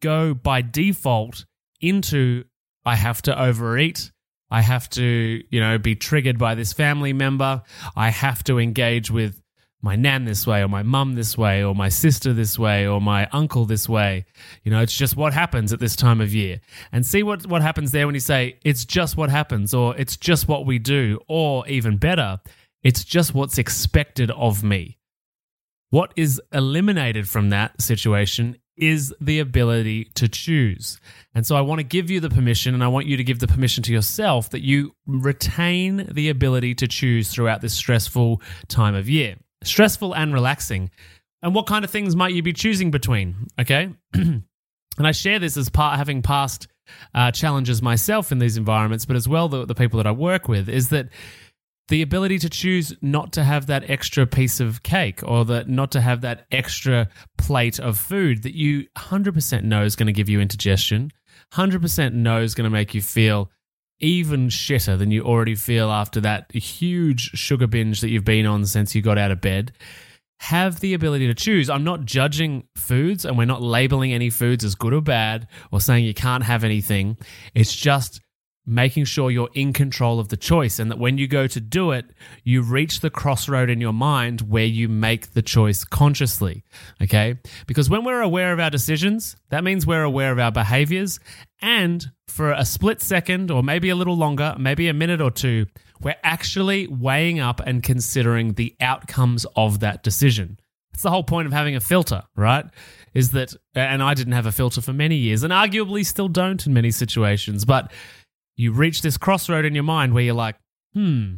go 0.00 0.34
by 0.34 0.62
default 0.62 1.44
into 1.80 2.44
I 2.84 2.96
have 2.96 3.22
to 3.22 3.40
overeat. 3.40 4.10
I 4.50 4.60
have 4.60 4.90
to, 4.90 5.42
you 5.48 5.60
know, 5.60 5.78
be 5.78 5.94
triggered 5.94 6.38
by 6.38 6.54
this 6.54 6.72
family 6.72 7.12
member. 7.12 7.62
I 7.96 8.10
have 8.10 8.44
to 8.44 8.58
engage 8.58 9.10
with 9.10 9.40
my 9.80 9.96
nan 9.96 10.24
this 10.24 10.46
way 10.46 10.62
or 10.62 10.68
my 10.68 10.82
mum 10.82 11.14
this 11.14 11.36
way 11.36 11.64
or 11.64 11.74
my 11.74 11.88
sister 11.88 12.32
this 12.32 12.58
way 12.58 12.86
or 12.86 13.00
my 13.00 13.26
uncle 13.32 13.64
this 13.64 13.88
way. 13.88 14.24
You 14.62 14.70
know, 14.70 14.80
it's 14.80 14.96
just 14.96 15.16
what 15.16 15.32
happens 15.32 15.72
at 15.72 15.80
this 15.80 15.96
time 15.96 16.20
of 16.20 16.32
year. 16.32 16.60
And 16.92 17.04
see 17.04 17.22
what, 17.22 17.46
what 17.46 17.62
happens 17.62 17.90
there 17.90 18.06
when 18.06 18.14
you 18.14 18.20
say, 18.20 18.58
it's 18.64 18.84
just 18.84 19.16
what 19.16 19.30
happens 19.30 19.74
or 19.74 19.96
it's 19.96 20.16
just 20.16 20.46
what 20.46 20.66
we 20.66 20.78
do 20.78 21.18
or 21.28 21.66
even 21.66 21.96
better, 21.96 22.40
it's 22.82 23.04
just 23.04 23.34
what's 23.34 23.58
expected 23.58 24.30
of 24.30 24.62
me. 24.62 24.98
What 25.90 26.12
is 26.16 26.40
eliminated 26.52 27.28
from 27.28 27.50
that 27.50 27.82
situation 27.82 28.56
is 28.82 29.14
the 29.20 29.38
ability 29.38 30.04
to 30.16 30.28
choose. 30.28 30.98
And 31.34 31.46
so 31.46 31.54
I 31.54 31.60
want 31.60 31.78
to 31.78 31.84
give 31.84 32.10
you 32.10 32.18
the 32.18 32.28
permission 32.28 32.74
and 32.74 32.82
I 32.82 32.88
want 32.88 33.06
you 33.06 33.16
to 33.16 33.24
give 33.24 33.38
the 33.38 33.46
permission 33.46 33.82
to 33.84 33.92
yourself 33.92 34.50
that 34.50 34.62
you 34.62 34.94
retain 35.06 36.08
the 36.12 36.28
ability 36.28 36.74
to 36.74 36.88
choose 36.88 37.30
throughout 37.30 37.60
this 37.60 37.74
stressful 37.74 38.42
time 38.68 38.94
of 38.94 39.08
year 39.08 39.36
stressful 39.64 40.12
and 40.14 40.34
relaxing. 40.34 40.90
And 41.42 41.54
what 41.54 41.66
kind 41.66 41.84
of 41.84 41.90
things 41.90 42.14
might 42.14 42.34
you 42.34 42.42
be 42.42 42.52
choosing 42.52 42.90
between? 42.90 43.46
Okay. 43.60 43.90
and 44.14 44.42
I 44.98 45.12
share 45.12 45.38
this 45.38 45.56
as 45.56 45.68
part 45.68 45.98
having 45.98 46.22
passed 46.22 46.68
uh, 47.14 47.30
challenges 47.30 47.80
myself 47.80 48.32
in 48.32 48.38
these 48.38 48.56
environments, 48.56 49.04
but 49.04 49.16
as 49.16 49.28
well 49.28 49.48
the, 49.48 49.64
the 49.64 49.74
people 49.74 49.98
that 49.98 50.06
I 50.06 50.12
work 50.12 50.48
with 50.48 50.68
is 50.68 50.88
that 50.88 51.08
the 51.92 52.00
ability 52.00 52.38
to 52.38 52.48
choose 52.48 52.94
not 53.02 53.34
to 53.34 53.44
have 53.44 53.66
that 53.66 53.90
extra 53.90 54.26
piece 54.26 54.60
of 54.60 54.82
cake 54.82 55.20
or 55.22 55.44
that 55.44 55.68
not 55.68 55.92
to 55.92 56.00
have 56.00 56.22
that 56.22 56.46
extra 56.50 57.06
plate 57.36 57.78
of 57.78 57.98
food 57.98 58.44
that 58.44 58.54
you 58.54 58.86
100% 58.96 59.62
know 59.62 59.84
is 59.84 59.94
going 59.94 60.06
to 60.06 60.12
give 60.12 60.26
you 60.26 60.40
indigestion, 60.40 61.12
100% 61.52 62.14
know 62.14 62.40
is 62.40 62.54
going 62.54 62.64
to 62.64 62.70
make 62.70 62.94
you 62.94 63.02
feel 63.02 63.50
even 64.00 64.48
shitter 64.48 64.98
than 64.98 65.10
you 65.10 65.22
already 65.22 65.54
feel 65.54 65.90
after 65.90 66.18
that 66.18 66.50
huge 66.52 67.28
sugar 67.34 67.66
binge 67.66 68.00
that 68.00 68.08
you've 68.08 68.24
been 68.24 68.46
on 68.46 68.64
since 68.64 68.94
you 68.94 69.02
got 69.02 69.18
out 69.18 69.30
of 69.30 69.42
bed. 69.42 69.72
Have 70.40 70.80
the 70.80 70.94
ability 70.94 71.26
to 71.26 71.34
choose. 71.34 71.68
I'm 71.68 71.84
not 71.84 72.06
judging 72.06 72.68
foods 72.74 73.26
and 73.26 73.36
we're 73.36 73.44
not 73.44 73.60
labeling 73.60 74.14
any 74.14 74.30
foods 74.30 74.64
as 74.64 74.74
good 74.74 74.94
or 74.94 75.02
bad 75.02 75.46
or 75.70 75.78
saying 75.78 76.06
you 76.06 76.14
can't 76.14 76.44
have 76.44 76.64
anything. 76.64 77.18
It's 77.54 77.76
just 77.76 78.22
making 78.64 79.04
sure 79.04 79.30
you're 79.30 79.50
in 79.54 79.72
control 79.72 80.20
of 80.20 80.28
the 80.28 80.36
choice 80.36 80.78
and 80.78 80.90
that 80.90 80.98
when 80.98 81.18
you 81.18 81.26
go 81.26 81.46
to 81.46 81.60
do 81.60 81.90
it, 81.90 82.06
you 82.44 82.62
reach 82.62 83.00
the 83.00 83.10
crossroad 83.10 83.68
in 83.68 83.80
your 83.80 83.92
mind 83.92 84.42
where 84.42 84.64
you 84.64 84.88
make 84.88 85.32
the 85.32 85.42
choice 85.42 85.84
consciously. 85.84 86.62
Okay. 87.02 87.38
Because 87.66 87.90
when 87.90 88.04
we're 88.04 88.20
aware 88.20 88.52
of 88.52 88.60
our 88.60 88.70
decisions, 88.70 89.36
that 89.50 89.64
means 89.64 89.86
we're 89.86 90.04
aware 90.04 90.30
of 90.30 90.38
our 90.38 90.52
behaviors. 90.52 91.18
And 91.60 92.08
for 92.28 92.52
a 92.52 92.64
split 92.64 93.02
second 93.02 93.50
or 93.50 93.62
maybe 93.62 93.88
a 93.88 93.96
little 93.96 94.16
longer, 94.16 94.54
maybe 94.58 94.88
a 94.88 94.94
minute 94.94 95.20
or 95.20 95.30
two, 95.30 95.66
we're 96.00 96.16
actually 96.22 96.86
weighing 96.86 97.40
up 97.40 97.60
and 97.64 97.82
considering 97.82 98.54
the 98.54 98.74
outcomes 98.80 99.44
of 99.56 99.80
that 99.80 100.02
decision. 100.02 100.58
It's 100.94 101.02
the 101.02 101.10
whole 101.10 101.24
point 101.24 101.46
of 101.46 101.52
having 101.52 101.74
a 101.74 101.80
filter, 101.80 102.22
right? 102.36 102.66
Is 103.14 103.30
that, 103.30 103.54
and 103.74 104.02
I 104.02 104.14
didn't 104.14 104.34
have 104.34 104.46
a 104.46 104.52
filter 104.52 104.80
for 104.80 104.92
many 104.92 105.16
years 105.16 105.42
and 105.42 105.52
arguably 105.52 106.04
still 106.04 106.28
don't 106.28 106.64
in 106.66 106.74
many 106.74 106.90
situations, 106.90 107.64
but 107.64 107.92
you 108.56 108.72
reach 108.72 109.02
this 109.02 109.16
crossroad 109.16 109.64
in 109.64 109.74
your 109.74 109.84
mind 109.84 110.14
where 110.14 110.22
you're 110.22 110.34
like, 110.34 110.56
hmm, 110.94 111.36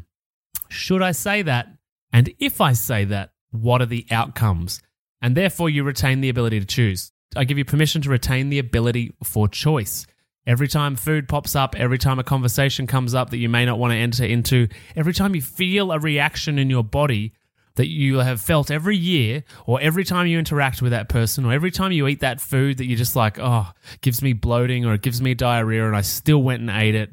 should 0.69 1.03
I 1.03 1.13
say 1.13 1.43
that? 1.43 1.69
And 2.13 2.33
if 2.39 2.61
I 2.61 2.73
say 2.73 3.05
that, 3.07 3.31
what 3.51 3.81
are 3.83 3.87
the 3.87 4.07
outcomes? 4.11 4.81
And 5.23 5.37
therefore, 5.37 5.71
you 5.71 5.85
retain 5.85 6.21
the 6.21 6.29
ability 6.29 6.61
to 6.61 6.67
choose. 6.67 7.11
I 7.37 7.45
give 7.45 7.59
you 7.59 7.65
permission 7.65 8.03
to 8.03 8.11
retain 8.11 8.51
the 8.51 8.59
ability 8.59 9.15
for 9.23 9.49
choice. 9.49 10.07
Every 10.47 10.69
time 10.69 10.95
food 10.97 11.29
pops 11.29 11.57
up, 11.57 11.75
every 11.75 11.97
time 11.97 12.19
a 12.19 12.25
conversation 12.25 12.87
comes 12.87 13.15
up 13.15 13.31
that 13.31 13.39
you 13.39 13.49
may 13.49 13.65
not 13.65 13.79
want 13.79 13.93
to 13.93 13.97
enter 13.97 14.25
into, 14.25 14.69
every 14.95 15.15
time 15.15 15.35
you 15.35 15.41
feel 15.41 15.91
a 15.91 15.99
reaction 15.99 16.59
in 16.59 16.69
your 16.69 16.85
body, 16.85 17.33
that 17.77 17.89
you 17.89 18.19
have 18.19 18.41
felt 18.41 18.71
every 18.71 18.97
year 18.97 19.45
or 19.67 19.81
every 19.81 20.05
time 20.05 20.27
you 20.27 20.39
interact 20.39 20.81
with 20.81 20.93
that 20.93 21.09
person 21.09 21.45
or 21.45 21.53
every 21.53 21.71
time 21.71 21.93
you 21.93 22.07
eat 22.07 22.21
that 22.21 22.41
food 22.41 22.79
that 22.79 22.87
you're 22.87 22.99
just 22.99 23.17
like, 23.17 23.39
oh, 23.39 23.71
gives 24.01 24.23
me 24.23 24.33
bloating 24.33 24.85
or 24.85 24.95
it 24.95 25.03
gives 25.03 25.21
me 25.21 25.35
diarrhea 25.35 25.87
and 25.87 25.97
I 25.97 26.03
still 26.03 26.43
went 26.43 26.61
and 26.61 26.71
ate 26.71 26.95
it. 26.95 27.11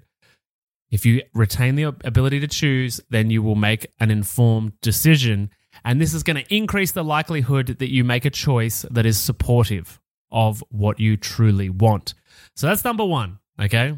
If 0.91 1.05
you 1.05 1.23
retain 1.33 1.75
the 1.75 1.83
ability 1.83 2.41
to 2.41 2.47
choose, 2.47 2.99
then 3.09 3.29
you 3.29 3.41
will 3.41 3.55
make 3.55 3.87
an 3.99 4.11
informed 4.11 4.79
decision. 4.81 5.49
And 5.85 6.01
this 6.01 6.13
is 6.13 6.21
going 6.21 6.43
to 6.43 6.53
increase 6.53 6.91
the 6.91 7.03
likelihood 7.03 7.77
that 7.79 7.91
you 7.91 8.03
make 8.03 8.25
a 8.25 8.29
choice 8.29 8.85
that 8.91 9.05
is 9.05 9.17
supportive 9.17 9.99
of 10.31 10.63
what 10.69 10.99
you 10.99 11.17
truly 11.17 11.69
want. 11.69 12.13
So 12.55 12.67
that's 12.67 12.83
number 12.83 13.05
one. 13.05 13.39
Okay. 13.59 13.97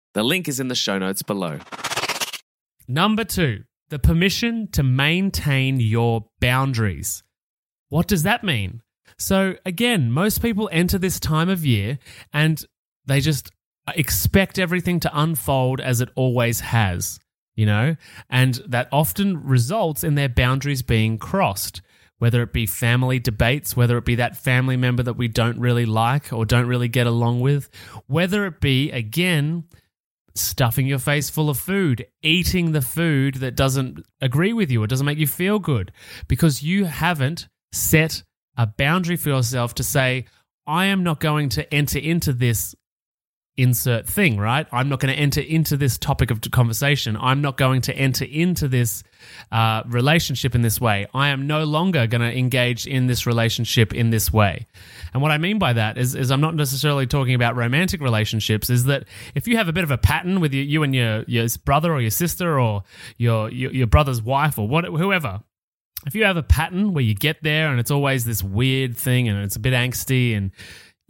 The 0.13 0.23
link 0.23 0.47
is 0.47 0.59
in 0.59 0.67
the 0.67 0.75
show 0.75 0.99
notes 0.99 1.21
below. 1.21 1.59
Number 2.87 3.23
two, 3.23 3.63
the 3.89 3.99
permission 3.99 4.67
to 4.73 4.83
maintain 4.83 5.79
your 5.79 6.25
boundaries. 6.39 7.23
What 7.89 8.07
does 8.07 8.23
that 8.23 8.43
mean? 8.43 8.81
So, 9.17 9.55
again, 9.65 10.11
most 10.11 10.41
people 10.41 10.69
enter 10.71 10.97
this 10.97 11.19
time 11.19 11.49
of 11.49 11.65
year 11.65 11.99
and 12.33 12.63
they 13.05 13.21
just 13.21 13.51
expect 13.95 14.59
everything 14.59 14.99
to 15.01 15.11
unfold 15.13 15.79
as 15.79 16.01
it 16.01 16.09
always 16.15 16.59
has, 16.59 17.19
you 17.55 17.65
know, 17.65 17.95
and 18.29 18.55
that 18.67 18.89
often 18.91 19.43
results 19.43 20.03
in 20.03 20.15
their 20.15 20.29
boundaries 20.29 20.81
being 20.81 21.17
crossed. 21.17 21.81
Whether 22.17 22.43
it 22.43 22.53
be 22.53 22.67
family 22.67 23.17
debates, 23.17 23.75
whether 23.75 23.97
it 23.97 24.05
be 24.05 24.15
that 24.15 24.37
family 24.37 24.77
member 24.77 25.01
that 25.01 25.13
we 25.13 25.27
don't 25.27 25.59
really 25.59 25.87
like 25.87 26.31
or 26.31 26.45
don't 26.45 26.67
really 26.67 26.87
get 26.87 27.07
along 27.07 27.39
with, 27.39 27.67
whether 28.05 28.45
it 28.45 28.61
be, 28.61 28.91
again, 28.91 29.63
stuffing 30.35 30.87
your 30.87 30.99
face 30.99 31.29
full 31.29 31.49
of 31.49 31.59
food, 31.59 32.05
eating 32.21 32.71
the 32.71 32.81
food 32.81 33.35
that 33.35 33.55
doesn't 33.55 34.05
agree 34.21 34.53
with 34.53 34.71
you 34.71 34.83
or 34.83 34.87
doesn't 34.87 35.05
make 35.05 35.17
you 35.17 35.27
feel 35.27 35.59
good 35.59 35.91
because 36.27 36.63
you 36.63 36.85
haven't 36.85 37.47
set 37.71 38.23
a 38.57 38.67
boundary 38.67 39.15
for 39.15 39.29
yourself 39.29 39.73
to 39.75 39.83
say, 39.83 40.25
I 40.67 40.85
am 40.85 41.03
not 41.03 41.19
going 41.19 41.49
to 41.49 41.73
enter 41.73 41.99
into 41.99 42.33
this 42.33 42.75
insert 43.61 44.07
thing, 44.07 44.37
right? 44.37 44.67
I'm 44.71 44.89
not 44.89 44.99
going 44.99 45.13
to 45.13 45.19
enter 45.19 45.41
into 45.41 45.77
this 45.77 45.97
topic 45.97 46.31
of 46.31 46.41
conversation. 46.51 47.15
I'm 47.15 47.41
not 47.41 47.57
going 47.57 47.81
to 47.81 47.95
enter 47.95 48.25
into 48.25 48.67
this 48.67 49.03
uh, 49.51 49.83
relationship 49.87 50.55
in 50.55 50.61
this 50.61 50.81
way. 50.81 51.07
I 51.13 51.29
am 51.29 51.47
no 51.47 51.63
longer 51.63 52.07
going 52.07 52.21
to 52.21 52.35
engage 52.35 52.87
in 52.87 53.07
this 53.07 53.25
relationship 53.25 53.93
in 53.93 54.09
this 54.09 54.33
way. 54.33 54.67
And 55.13 55.21
what 55.21 55.31
I 55.31 55.37
mean 55.37 55.59
by 55.59 55.73
that 55.73 55.97
is, 55.97 56.15
is 56.15 56.31
I'm 56.31 56.41
not 56.41 56.55
necessarily 56.55 57.05
talking 57.05 57.35
about 57.35 57.55
romantic 57.55 58.01
relationships. 58.01 58.69
Is 58.69 58.85
that 58.85 59.05
if 59.35 59.47
you 59.47 59.57
have 59.57 59.67
a 59.67 59.73
bit 59.73 59.83
of 59.83 59.91
a 59.91 59.97
pattern 59.97 60.39
with 60.39 60.53
you, 60.53 60.63
you 60.63 60.83
and 60.83 60.95
your 60.95 61.23
your 61.27 61.47
brother 61.63 61.93
or 61.93 62.01
your 62.01 62.11
sister 62.11 62.59
or 62.59 62.83
your 63.17 63.49
your, 63.51 63.71
your 63.71 63.87
brother's 63.87 64.21
wife 64.21 64.57
or 64.57 64.67
what, 64.67 64.85
whoever, 64.85 65.41
if 66.05 66.15
you 66.15 66.23
have 66.23 66.37
a 66.37 66.43
pattern 66.43 66.93
where 66.93 67.03
you 67.03 67.13
get 67.13 67.43
there 67.43 67.69
and 67.69 67.79
it's 67.79 67.91
always 67.91 68.25
this 68.25 68.43
weird 68.43 68.97
thing 68.97 69.27
and 69.29 69.43
it's 69.43 69.55
a 69.55 69.59
bit 69.59 69.73
angsty 69.73 70.35
and 70.35 70.51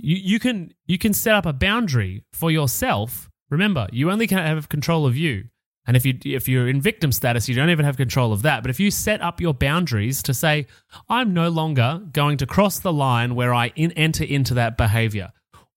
you, 0.02 0.16
you 0.16 0.40
can 0.40 0.74
you 0.86 0.98
can 0.98 1.14
set 1.14 1.36
up 1.36 1.46
a 1.46 1.54
boundary 1.54 2.24
for 2.34 2.52
yourself. 2.52 3.30
Remember, 3.50 3.88
you 3.92 4.12
only 4.12 4.28
can 4.28 4.40
have 4.40 4.70
control 4.70 5.06
of 5.06 5.16
you. 5.16 5.46
And 5.86 5.98
if 5.98 6.06
you 6.06 6.18
if 6.24 6.48
you're 6.48 6.68
in 6.68 6.82
victim 6.82 7.12
status, 7.12 7.50
you 7.50 7.56
don't 7.56 7.70
even 7.70 7.86
have 7.86 7.98
control 7.98 8.34
of 8.34 8.44
that. 8.44 8.64
But 8.64 8.70
if 8.70 8.80
you 8.80 8.92
set 8.92 9.22
up 9.22 9.42
your 9.42 9.54
boundaries 9.54 10.22
to 10.24 10.34
say, 10.34 10.68
I'm 11.10 11.34
no 11.34 11.50
longer 11.50 12.02
going 12.12 12.38
to 12.38 12.46
cross 12.46 12.80
the 12.80 12.94
line 12.94 13.36
where 13.36 13.54
I 13.54 13.68
in, 13.76 13.92
enter 13.94 14.24
into 14.24 14.54
that 14.56 14.78
behavior, 14.78 15.32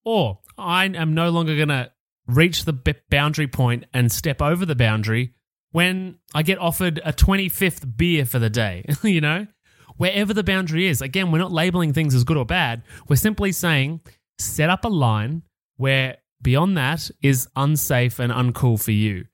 or 0.04 0.40
I 0.59 0.85
am 0.85 1.14
no 1.14 1.31
longer 1.31 1.57
going 1.57 1.69
to 1.69 1.90
reach 2.26 2.64
the 2.64 2.73
b- 2.73 2.95
boundary 3.11 3.49
point 3.49 3.85
and 3.93 4.11
step 4.11 4.40
over 4.40 4.64
the 4.64 4.75
boundary 4.75 5.35
when 5.73 6.19
I 6.33 6.43
get 6.43 6.59
offered 6.59 7.00
a 7.04 7.12
25th 7.12 7.97
beer 7.97 8.25
for 8.25 8.38
the 8.38 8.50
day, 8.50 8.85
you 9.02 9.21
know? 9.21 9.47
Wherever 9.96 10.34
the 10.34 10.44
boundary 10.44 10.86
is. 10.88 11.00
Again, 11.00 11.30
we're 11.30 11.38
not 11.38 11.52
labeling 11.52 11.92
things 11.92 12.14
as 12.14 12.24
good 12.24 12.36
or 12.36 12.44
bad. 12.44 12.82
We're 13.08 13.16
simply 13.16 13.52
saying 13.52 14.00
set 14.38 14.70
up 14.70 14.84
a 14.84 14.88
line 14.88 15.42
where 15.76 16.18
beyond 16.42 16.76
that 16.76 17.10
is 17.22 17.48
unsafe 17.56 18.18
and 18.18 18.32
uncool 18.32 18.82
for 18.82 18.92
you. 18.92 19.26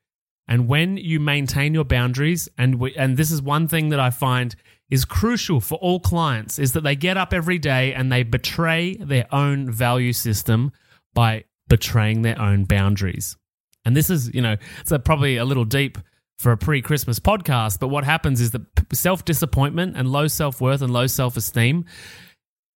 And 0.47 0.67
when 0.67 0.97
you 0.97 1.21
maintain 1.21 1.75
your 1.75 1.85
boundaries, 1.85 2.49
and 2.59 2.76
we, 2.76 2.95
and 2.97 3.17
this 3.17 3.31
is 3.31 3.40
one 3.40 3.69
thing 3.69 3.90
that 3.90 4.00
I 4.00 4.11
find 4.11 4.55
is 4.90 5.05
crucial 5.05 5.61
for 5.61 5.76
all 5.76 6.00
clients, 6.00 6.59
is 6.59 6.73
that 6.73 6.83
they 6.83 6.97
get 6.97 7.17
up 7.17 7.33
every 7.33 7.59
day 7.59 7.95
and 7.95 8.11
they 8.11 8.25
betray 8.25 8.97
their 8.97 9.33
own 9.33 9.71
value 9.71 10.12
system 10.12 10.73
by 11.14 11.45
betraying 11.69 12.23
their 12.23 12.40
own 12.40 12.64
boundaries. 12.64 13.37
And 13.85 13.97
this 13.97 14.11
is, 14.11 14.35
you 14.35 14.43
know, 14.43 14.57
it's 14.81 14.90
a, 14.90 14.99
probably 14.99 15.37
a 15.37 15.45
little 15.45 15.64
deep 15.64 15.99
for 16.41 16.53
a 16.53 16.57
pre-Christmas 16.57 17.21
podcast, 17.21 17.79
but 17.81 17.89
what 17.89 18.03
happens 18.03 18.41
is 18.41 18.53
that 18.53 18.63
self-disappointment 18.95 19.95
and 19.95 20.09
low 20.09 20.27
self-worth 20.27 20.81
and 20.81 20.91
low 20.91 21.07
self-esteem 21.07 21.85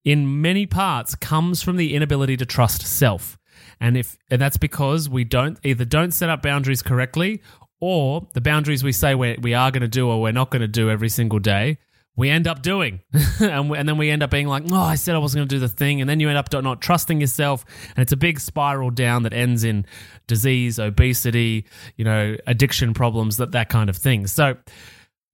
in 0.05 0.43
many 0.43 0.67
parts 0.67 1.15
comes 1.15 1.63
from 1.63 1.79
the 1.79 1.95
inability 1.95 2.37
to 2.37 2.45
trust 2.45 2.83
self. 2.83 3.39
And 3.81 3.97
if 3.97 4.19
and 4.31 4.39
that's 4.39 4.59
because 4.59 5.09
we 5.09 5.25
don't 5.25 5.59
either 5.65 5.87
don't 5.87 6.13
set 6.13 6.29
up 6.29 6.43
boundaries 6.43 6.83
correctly 6.83 7.41
or 7.81 8.29
the 8.35 8.43
boundaries 8.43 8.85
we 8.85 8.93
say 8.93 9.15
we 9.15 9.39
we 9.41 9.55
are 9.55 9.71
going 9.71 9.81
to 9.81 9.89
do 9.89 10.11
or 10.11 10.21
we're 10.21 10.33
not 10.33 10.51
going 10.51 10.61
to 10.61 10.69
do 10.69 10.91
every 10.91 11.09
single 11.09 11.39
day, 11.39 11.79
we 12.17 12.31
end 12.31 12.47
up 12.47 12.63
doing. 12.63 13.01
and, 13.41 13.71
we, 13.71 13.79
and 13.79 13.89
then 13.89 13.99
we 13.99 14.11
end 14.11 14.23
up 14.23 14.31
being 14.31 14.47
like, 14.47 14.65
oh, 14.71 14.77
I 14.77 14.95
said 14.95 15.15
I 15.15 15.19
wasn't 15.19 15.41
going 15.41 15.49
to 15.49 15.55
do 15.55 15.61
the 15.61 15.69
thing. 15.69 16.01
And 16.01 16.09
then 16.09 16.21
you 16.21 16.29
end 16.29 16.39
up 16.39 16.53
not 16.63 16.81
trusting 16.81 17.21
yourself. 17.21 17.65
And 17.97 18.03
it's 18.03 18.13
a 18.13 18.17
big 18.17 18.41
spiral 18.41 18.91
down 18.91 19.25
that 19.25 19.33
ends 19.33 19.65
in 19.65 19.87
disease, 20.27 20.79
obesity, 20.79 21.67
you 21.97 22.05
know, 22.05 22.37
addiction 22.47 22.95
problems, 22.95 23.39
that, 23.39 23.53
that 23.53 23.69
kind 23.69 23.91
of 23.91 23.97
thing. 23.97 24.27
So, 24.27 24.57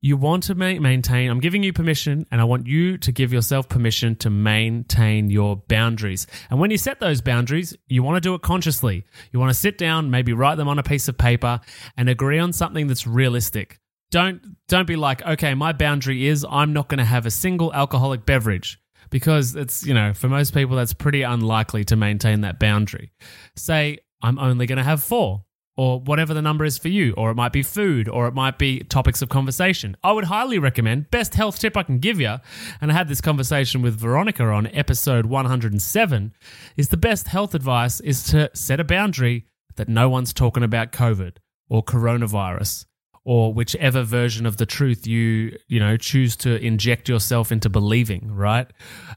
you 0.03 0.17
want 0.17 0.45
to 0.45 0.55
ma- 0.55 0.81
maintain, 0.81 1.31
I'm 1.31 1.41
giving 1.41 1.63
you 1.63 1.73
permission, 1.73 2.27
and 2.31 2.41
I 2.41 2.45
want 2.45 2.67
you 2.67 2.97
to 2.99 3.13
give 3.13 3.33
yourself 3.33 3.69
permission 3.69 4.17
to 4.17 4.31
maintain 4.31 5.29
your 5.29 5.57
boundaries. 5.57 6.27
And 6.49 6.59
when 6.59 6.71
you 6.71 6.79
set 6.79 7.01
those 7.01 7.21
boundaries, 7.21 7.77
you 7.87 8.03
want 8.03 8.17
to 8.17 8.21
do 8.21 8.35
it 8.35 8.41
consciously. 8.41 9.05
You 9.31 9.39
want 9.39 9.51
to 9.51 9.59
sit 9.59 9.77
down, 9.77 10.11
maybe 10.11 10.33
write 10.33 10.57
them 10.57 10.69
on 10.69 10.79
a 10.79 10.83
piece 10.83 11.09
of 11.09 11.19
paper, 11.19 11.61
and 11.97 12.09
agree 12.09 12.39
on 12.39 12.53
something 12.53 12.87
that's 12.87 13.07
realistic. 13.07 13.79
Don't 14.11 14.43
don't 14.69 14.87
be 14.87 14.97
like, 14.97 15.23
okay, 15.23 15.55
my 15.55 15.73
boundary 15.73 16.26
is 16.26 16.45
I'm 16.49 16.73
not 16.73 16.88
going 16.88 16.99
to 16.99 17.05
have 17.05 17.26
a 17.26 17.31
single 17.31 17.73
alcoholic 17.73 18.26
beverage 18.26 18.81
because 19.11 19.55
it's 19.57 19.85
you 19.85 19.95
know 19.95 20.14
for 20.14 20.29
most 20.29 20.52
people 20.55 20.76
that's 20.76 20.95
pretty 20.95 21.23
unlikely 21.23 21.85
to 21.85 21.97
maintain 21.97 22.40
that 22.40 22.59
boundary. 22.59 23.12
Say 23.57 23.99
I'm 24.23 24.38
only 24.38 24.67
going 24.67 24.79
to 24.79 24.85
have 24.85 25.02
four 25.02 25.45
or 25.76 26.00
whatever 26.00 26.35
the 26.35 26.43
number 26.43 26.64
is 26.64 26.76
for 26.76 26.88
you, 26.88 27.14
or 27.17 27.31
it 27.31 27.37
might 27.37 27.52
be 27.52 27.62
food, 27.62 28.07
or 28.07 28.26
it 28.26 28.35
might 28.35 28.59
be 28.59 28.81
topics 28.81 29.23
of 29.23 29.31
conversation. 29.31 29.97
I 30.05 30.12
would 30.12 30.25
highly 30.25 30.59
recommend, 30.59 31.11
best 31.11 31.35
health 31.35 31.59
tip 31.59 31.75
I 31.75 31.85
can 31.85 32.00
give 32.00 32.21
you, 32.21 32.37
and 32.83 32.90
I 32.90 32.95
had 32.95 33.09
this 33.09 33.23
conversation 33.23 33.81
with 33.81 33.99
Veronica 33.99 34.45
on 34.45 34.67
episode 34.67 35.26
107, 35.26 36.35
is 36.76 36.88
the 36.88 36.99
best 36.99 37.29
health 37.29 37.55
advice 37.55 37.99
is 38.00 38.25
to 38.25 38.50
set 38.52 38.79
a 38.81 38.85
boundary 38.85 39.47
that 39.76 39.88
no 39.88 40.11
one's 40.11 40.35
talking 40.35 40.64
about 40.64 40.93
COVID 40.93 41.37
or 41.71 41.83
coronavirus 41.83 42.85
or 43.25 43.53
whichever 43.53 44.03
version 44.03 44.47
of 44.47 44.57
the 44.57 44.67
truth 44.67 45.07
you 45.07 45.57
you 45.69 45.79
know 45.79 45.97
choose 45.97 46.37
to 46.37 46.57
inject 46.65 47.09
yourself 47.09 47.53
into 47.53 47.69
believing 47.69 48.33
right 48.33 48.71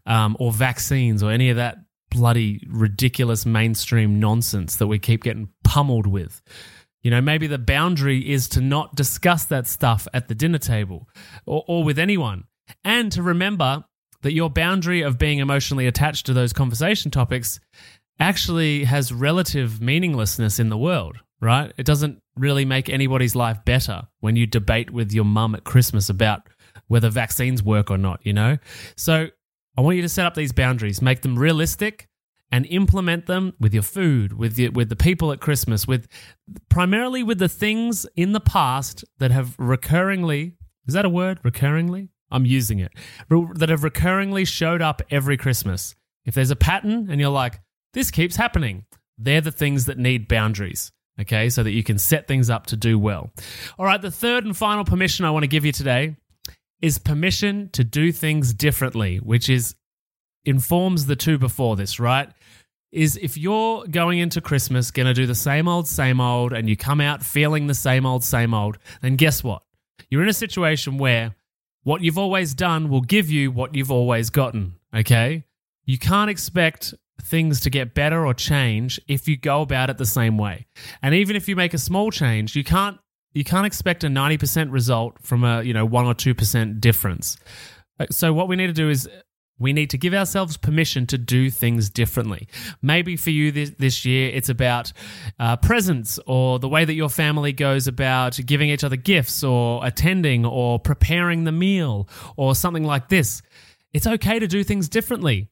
um, 0.06 0.36
or 0.40 0.52
vaccines 0.52 1.24
or 1.24 1.32
any 1.32 1.50
of 1.50 1.56
that 1.56 1.78
bloody 2.14 2.62
ridiculous 2.70 3.46
mainstream 3.46 4.20
nonsense 4.20 4.76
that 4.78 4.88
we 4.88 5.00
keep 5.00 5.24
getting 5.24 5.50
pummeled 5.64 6.08
with. 6.08 6.42
You 7.02 7.12
know, 7.12 7.22
maybe 7.22 7.48
the 7.48 7.58
boundary 7.58 8.32
is 8.32 8.48
to 8.50 8.62
not 8.62 8.96
discuss 8.96 9.46
that 9.46 9.68
stuff 9.68 10.08
at 10.14 10.28
the 10.28 10.36
dinner 10.36 10.60
table 10.60 11.10
or, 11.46 11.66
or 11.68 11.84
with 11.84 12.00
anyone. 12.00 12.46
And 12.86 13.12
to 13.12 13.22
remember 13.22 13.84
that 14.22 14.34
your 14.34 14.50
boundary 14.50 15.02
of 15.02 15.18
being 15.18 15.40
emotionally 15.40 15.86
attached 15.86 16.28
to 16.28 16.34
those 16.34 16.54
conversation 16.54 17.12
topics 17.12 17.60
actually 18.20 18.86
has 18.86 19.12
relative 19.12 19.82
meaninglessness 19.82 20.60
in 20.60 20.70
the 20.70 20.78
world, 20.78 21.18
right? 21.42 21.74
It 21.78 21.86
doesn't 21.86 22.20
really 22.36 22.66
make 22.66 22.90
anybody's 22.90 23.36
life 23.36 23.64
better 23.66 24.04
when 24.20 24.36
you 24.36 24.46
debate 24.46 24.92
with 24.92 25.12
your 25.12 25.26
mum 25.26 25.56
at 25.56 25.64
Christmas 25.64 26.10
about 26.10 26.48
whether 26.88 27.10
vaccines 27.10 27.62
work 27.62 27.92
or 27.92 27.98
not, 27.98 28.20
you 28.26 28.34
know? 28.34 28.58
So 28.96 29.28
I 29.78 29.82
want 29.82 29.96
you 29.96 30.02
to 30.02 30.10
set 30.10 30.26
up 30.26 30.34
these 30.34 30.52
boundaries, 30.52 31.02
make 31.02 31.22
them 31.22 31.38
realistic, 31.38 32.08
and 32.52 32.66
implement 32.68 33.26
them 33.26 33.54
with 33.60 33.74
your 33.74 33.84
food, 33.84 34.34
with 34.34 34.56
the, 34.56 34.70
with 34.70 34.90
the 34.90 34.96
people 34.96 35.32
at 35.32 35.40
Christmas, 35.40 35.88
with 35.88 36.08
primarily 36.70 37.24
with 37.24 37.40
the 37.40 37.50
things 37.50 38.06
in 38.16 38.32
the 38.32 38.40
past 38.40 39.04
that 39.20 39.32
have 39.32 39.58
recurringly 39.58 40.54
is 40.88 40.94
that 40.94 41.06
a 41.06 41.10
word? 41.10 41.42
Recurringly? 41.44 42.10
I'm 42.32 42.46
using 42.46 42.80
it. 42.80 42.92
That 43.30 43.70
have 43.70 43.82
recurringly 43.82 44.48
showed 44.48 44.82
up 44.82 45.02
every 45.10 45.38
Christmas. 45.38 45.96
If 46.26 46.36
there's 46.36 46.52
a 46.52 46.56
pattern 46.56 47.10
and 47.10 47.20
you're 47.20 47.30
like, 47.30 47.62
this 47.94 48.12
keeps 48.12 48.36
happening, 48.36 48.86
they're 49.18 49.42
the 49.42 49.52
things 49.52 49.86
that 49.86 49.98
need 49.98 50.28
boundaries. 50.28 50.92
Okay, 51.20 51.50
so 51.50 51.62
that 51.62 51.72
you 51.72 51.84
can 51.84 52.00
set 52.00 52.28
things 52.28 52.50
up 52.50 52.66
to 52.68 52.76
do 52.76 52.98
well. 52.98 53.32
All 53.78 53.86
right, 53.86 54.02
the 54.02 54.10
third 54.10 54.46
and 54.46 54.58
final 54.58 54.84
permission 54.84 55.26
I 55.26 55.32
want 55.32 55.44
to 55.44 55.48
give 55.48 55.64
you 55.64 55.72
today 55.72 56.16
is 56.82 56.98
permission 56.98 57.70
to 57.74 57.84
do 57.84 58.12
things 58.12 58.54
differently, 58.54 59.18
which 59.18 59.48
is 59.50 59.76
informs 60.44 61.06
the 61.06 61.16
two 61.16 61.38
before 61.38 61.76
this, 61.76 62.00
right? 62.00 62.30
Is 62.92 63.18
if 63.22 63.38
you're 63.38 63.86
going 63.88 64.20
into 64.20 64.42
Christmas 64.42 64.92
going 64.92 65.08
to 65.08 65.14
do 65.14 65.26
the 65.26 65.36
same 65.36 65.68
old, 65.68 65.88
same 65.88 66.20
old, 66.20 66.52
and 66.52 66.68
you 66.68 66.76
come 66.76 67.00
out 67.00 67.24
feeling 67.24 67.68
the 67.68 67.74
same 67.74 68.06
old, 68.06 68.24
same 68.24 68.54
old, 68.54 68.78
then 69.02 69.16
guess 69.16 69.44
what? 69.44 69.64
You're 70.10 70.24
in 70.24 70.30
a 70.30 70.34
situation 70.34 70.98
where 70.98 71.36
what 71.84 72.02
you've 72.02 72.18
always 72.18 72.54
done 72.54 72.90
will 72.90 73.02
give 73.02 73.30
you 73.30 73.52
what 73.52 73.76
you've 73.76 73.92
always 73.92 74.30
gotten, 74.30 74.76
okay? 74.94 75.46
You 75.86 75.98
can't 75.98 76.30
expect 76.30 76.94
things 77.22 77.60
to 77.62 77.70
get 77.70 77.94
better 77.94 78.26
or 78.26 78.34
change 78.34 79.00
if 79.08 79.28
you 79.28 79.38
go 79.38 79.62
about 79.62 79.90
it 79.90 79.98
the 79.98 80.06
same 80.06 80.38
way. 80.38 80.66
And 81.02 81.16
even 81.16 81.36
if 81.36 81.48
you 81.48 81.56
make 81.56 81.74
a 81.74 81.78
small 81.78 82.12
change, 82.12 82.56
you 82.56 82.64
can't 82.64 82.98
you 83.34 83.44
can't 83.44 83.66
expect 83.66 84.04
a 84.04 84.08
90% 84.08 84.72
result 84.72 85.18
from 85.22 85.44
a, 85.44 85.64
you 85.64 85.74
know, 85.74 85.86
1 85.86 86.06
or 86.06 86.14
2% 86.14 86.80
difference. 86.80 87.38
Uh, 88.00 88.06
so 88.12 88.32
what 88.32 88.48
we 88.48 88.56
need 88.56 88.68
to 88.68 88.74
do 88.74 88.90
is 88.90 89.10
we 89.60 89.74
need 89.74 89.90
to 89.92 89.98
give 89.98 90.14
ourselves 90.14 90.58
permission 90.58 91.08
to 91.08 91.18
do 91.18 91.50
things 91.50 91.90
differently. 91.90 92.48
Maybe 92.82 93.16
for 93.16 93.30
you 93.30 93.52
this, 93.52 93.72
this 93.78 94.06
year, 94.06 94.30
it's 94.34 94.50
about 94.50 94.92
uh, 95.40 95.58
presents 95.58 96.20
or 96.28 96.60
the 96.60 96.70
way 96.70 96.86
that 96.86 96.94
your 96.94 97.10
family 97.10 97.54
goes 97.54 97.88
about 97.88 98.40
giving 98.46 98.70
each 98.70 98.84
other 98.84 98.96
gifts 98.96 99.44
or 99.44 99.86
attending 99.86 100.46
or 100.46 100.80
preparing 100.80 101.44
the 101.44 101.52
meal 101.52 102.08
or 102.36 102.56
something 102.56 102.84
like 102.84 103.10
this. 103.10 103.42
It's 103.94 104.08
okay 104.08 104.40
to 104.40 104.48
do 104.48 104.64
things 104.64 104.90
differently. 104.90 105.50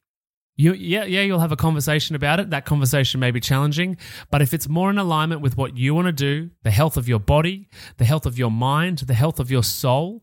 You, 0.56 0.74
yeah, 0.74 1.04
yeah, 1.04 1.22
you'll 1.22 1.40
have 1.40 1.52
a 1.52 1.56
conversation 1.56 2.14
about 2.14 2.38
it. 2.38 2.50
That 2.50 2.66
conversation 2.66 3.20
may 3.20 3.30
be 3.30 3.40
challenging, 3.40 3.96
but 4.30 4.42
if 4.42 4.52
it's 4.52 4.68
more 4.68 4.90
in 4.90 4.98
alignment 4.98 5.40
with 5.40 5.56
what 5.56 5.76
you 5.76 5.94
want 5.94 6.06
to 6.06 6.12
do, 6.12 6.50
the 6.62 6.70
health 6.70 6.96
of 6.96 7.08
your 7.08 7.18
body, 7.18 7.68
the 7.96 8.04
health 8.04 8.26
of 8.26 8.38
your 8.38 8.50
mind, 8.50 8.98
the 8.98 9.14
health 9.14 9.40
of 9.40 9.50
your 9.50 9.62
soul, 9.62 10.22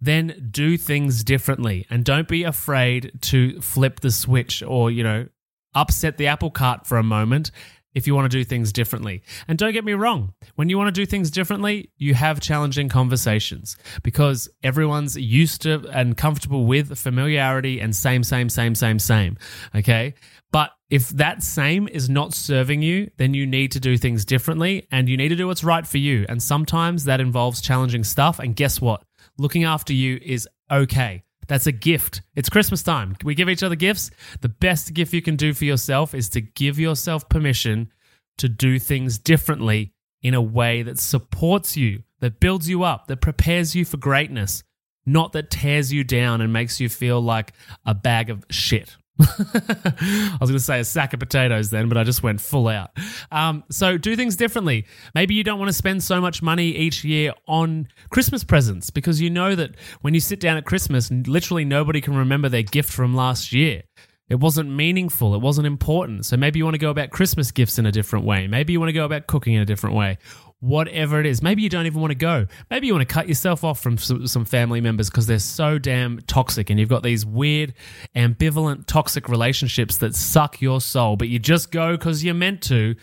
then 0.00 0.48
do 0.50 0.76
things 0.76 1.24
differently 1.24 1.86
and 1.90 2.04
don't 2.04 2.28
be 2.28 2.44
afraid 2.44 3.12
to 3.20 3.60
flip 3.60 4.00
the 4.00 4.10
switch 4.10 4.62
or, 4.62 4.90
you 4.90 5.02
know, 5.02 5.28
upset 5.74 6.16
the 6.16 6.26
apple 6.26 6.50
cart 6.50 6.86
for 6.86 6.98
a 6.98 7.02
moment 7.02 7.50
if 7.98 8.06
you 8.06 8.14
want 8.14 8.30
to 8.30 8.38
do 8.38 8.44
things 8.44 8.72
differently. 8.72 9.22
And 9.46 9.58
don't 9.58 9.72
get 9.72 9.84
me 9.84 9.92
wrong, 9.92 10.32
when 10.54 10.70
you 10.70 10.78
want 10.78 10.88
to 10.88 11.00
do 11.00 11.04
things 11.04 11.30
differently, 11.30 11.90
you 11.98 12.14
have 12.14 12.40
challenging 12.40 12.88
conversations 12.88 13.76
because 14.02 14.48
everyone's 14.62 15.16
used 15.16 15.62
to 15.62 15.86
and 15.92 16.16
comfortable 16.16 16.64
with 16.64 16.96
familiarity 16.98 17.80
and 17.80 17.94
same, 17.94 18.24
same, 18.24 18.48
same, 18.48 18.74
same, 18.74 18.98
same. 18.98 19.36
Okay. 19.74 20.14
But 20.50 20.70
if 20.88 21.10
that 21.10 21.42
same 21.42 21.88
is 21.88 22.08
not 22.08 22.32
serving 22.32 22.80
you, 22.80 23.10
then 23.18 23.34
you 23.34 23.46
need 23.46 23.72
to 23.72 23.80
do 23.80 23.98
things 23.98 24.24
differently 24.24 24.86
and 24.90 25.08
you 25.08 25.16
need 25.18 25.28
to 25.28 25.36
do 25.36 25.46
what's 25.46 25.64
right 25.64 25.86
for 25.86 25.98
you. 25.98 26.24
And 26.28 26.42
sometimes 26.42 27.04
that 27.04 27.20
involves 27.20 27.60
challenging 27.60 28.04
stuff. 28.04 28.38
And 28.38 28.56
guess 28.56 28.80
what? 28.80 29.02
Looking 29.36 29.64
after 29.64 29.92
you 29.92 30.18
is 30.22 30.48
okay. 30.70 31.24
That's 31.48 31.66
a 31.66 31.72
gift. 31.72 32.22
It's 32.36 32.48
Christmas 32.48 32.82
time. 32.82 33.16
We 33.24 33.34
give 33.34 33.48
each 33.48 33.62
other 33.62 33.74
gifts. 33.74 34.10
The 34.42 34.48
best 34.48 34.92
gift 34.94 35.12
you 35.12 35.22
can 35.22 35.36
do 35.36 35.54
for 35.54 35.64
yourself 35.64 36.14
is 36.14 36.28
to 36.30 36.40
give 36.40 36.78
yourself 36.78 37.28
permission 37.28 37.90
to 38.36 38.48
do 38.48 38.78
things 38.78 39.18
differently 39.18 39.92
in 40.22 40.34
a 40.34 40.42
way 40.42 40.82
that 40.82 40.98
supports 40.98 41.76
you, 41.76 42.02
that 42.20 42.38
builds 42.38 42.68
you 42.68 42.82
up, 42.82 43.06
that 43.06 43.20
prepares 43.20 43.74
you 43.74 43.84
for 43.84 43.96
greatness, 43.96 44.62
not 45.06 45.32
that 45.32 45.50
tears 45.50 45.92
you 45.92 46.04
down 46.04 46.40
and 46.40 46.52
makes 46.52 46.80
you 46.80 46.88
feel 46.88 47.20
like 47.20 47.52
a 47.84 47.94
bag 47.94 48.30
of 48.30 48.44
shit. 48.50 48.96
I 49.20 50.36
was 50.40 50.50
going 50.50 50.58
to 50.58 50.60
say 50.60 50.80
a 50.80 50.84
sack 50.84 51.12
of 51.12 51.20
potatoes 51.20 51.70
then, 51.70 51.88
but 51.88 51.98
I 51.98 52.04
just 52.04 52.22
went 52.22 52.40
full 52.40 52.68
out. 52.68 52.90
Um, 53.32 53.64
so 53.70 53.98
do 53.98 54.14
things 54.14 54.36
differently. 54.36 54.86
Maybe 55.14 55.34
you 55.34 55.42
don't 55.42 55.58
want 55.58 55.68
to 55.68 55.74
spend 55.74 56.02
so 56.02 56.20
much 56.20 56.42
money 56.42 56.68
each 56.68 57.04
year 57.04 57.32
on 57.46 57.88
Christmas 58.10 58.44
presents 58.44 58.90
because 58.90 59.20
you 59.20 59.30
know 59.30 59.54
that 59.54 59.74
when 60.02 60.14
you 60.14 60.20
sit 60.20 60.40
down 60.40 60.56
at 60.56 60.64
Christmas, 60.64 61.10
literally 61.10 61.64
nobody 61.64 62.00
can 62.00 62.16
remember 62.16 62.48
their 62.48 62.62
gift 62.62 62.92
from 62.92 63.14
last 63.14 63.52
year. 63.52 63.82
It 64.28 64.40
wasn't 64.40 64.70
meaningful. 64.70 65.34
It 65.34 65.40
wasn't 65.40 65.66
important. 65.66 66.26
So 66.26 66.36
maybe 66.36 66.58
you 66.58 66.64
want 66.64 66.74
to 66.74 66.78
go 66.78 66.90
about 66.90 67.10
Christmas 67.10 67.50
gifts 67.50 67.78
in 67.78 67.86
a 67.86 67.92
different 67.92 68.26
way. 68.26 68.46
Maybe 68.46 68.72
you 68.72 68.78
want 68.78 68.90
to 68.90 68.94
go 68.94 69.06
about 69.06 69.26
cooking 69.26 69.54
in 69.54 69.62
a 69.62 69.66
different 69.66 69.96
way 69.96 70.18
whatever 70.60 71.20
it 71.20 71.26
is. 71.26 71.42
Maybe 71.42 71.62
you 71.62 71.68
don't 71.68 71.86
even 71.86 72.00
want 72.00 72.10
to 72.10 72.16
go. 72.16 72.46
Maybe 72.70 72.86
you 72.86 72.94
want 72.94 73.08
to 73.08 73.12
cut 73.12 73.28
yourself 73.28 73.64
off 73.64 73.80
from 73.80 73.96
some 73.98 74.44
family 74.44 74.80
members 74.80 75.08
because 75.08 75.26
they're 75.26 75.38
so 75.38 75.78
damn 75.78 76.20
toxic 76.22 76.70
and 76.70 76.80
you've 76.80 76.88
got 76.88 77.02
these 77.02 77.24
weird, 77.24 77.74
ambivalent, 78.16 78.86
toxic 78.86 79.28
relationships 79.28 79.98
that 79.98 80.14
suck 80.14 80.60
your 80.60 80.80
soul, 80.80 81.16
but 81.16 81.28
you 81.28 81.38
just 81.38 81.70
go 81.70 81.92
because 81.92 82.24
you're 82.24 82.34
meant 82.34 82.62
to. 82.62 82.94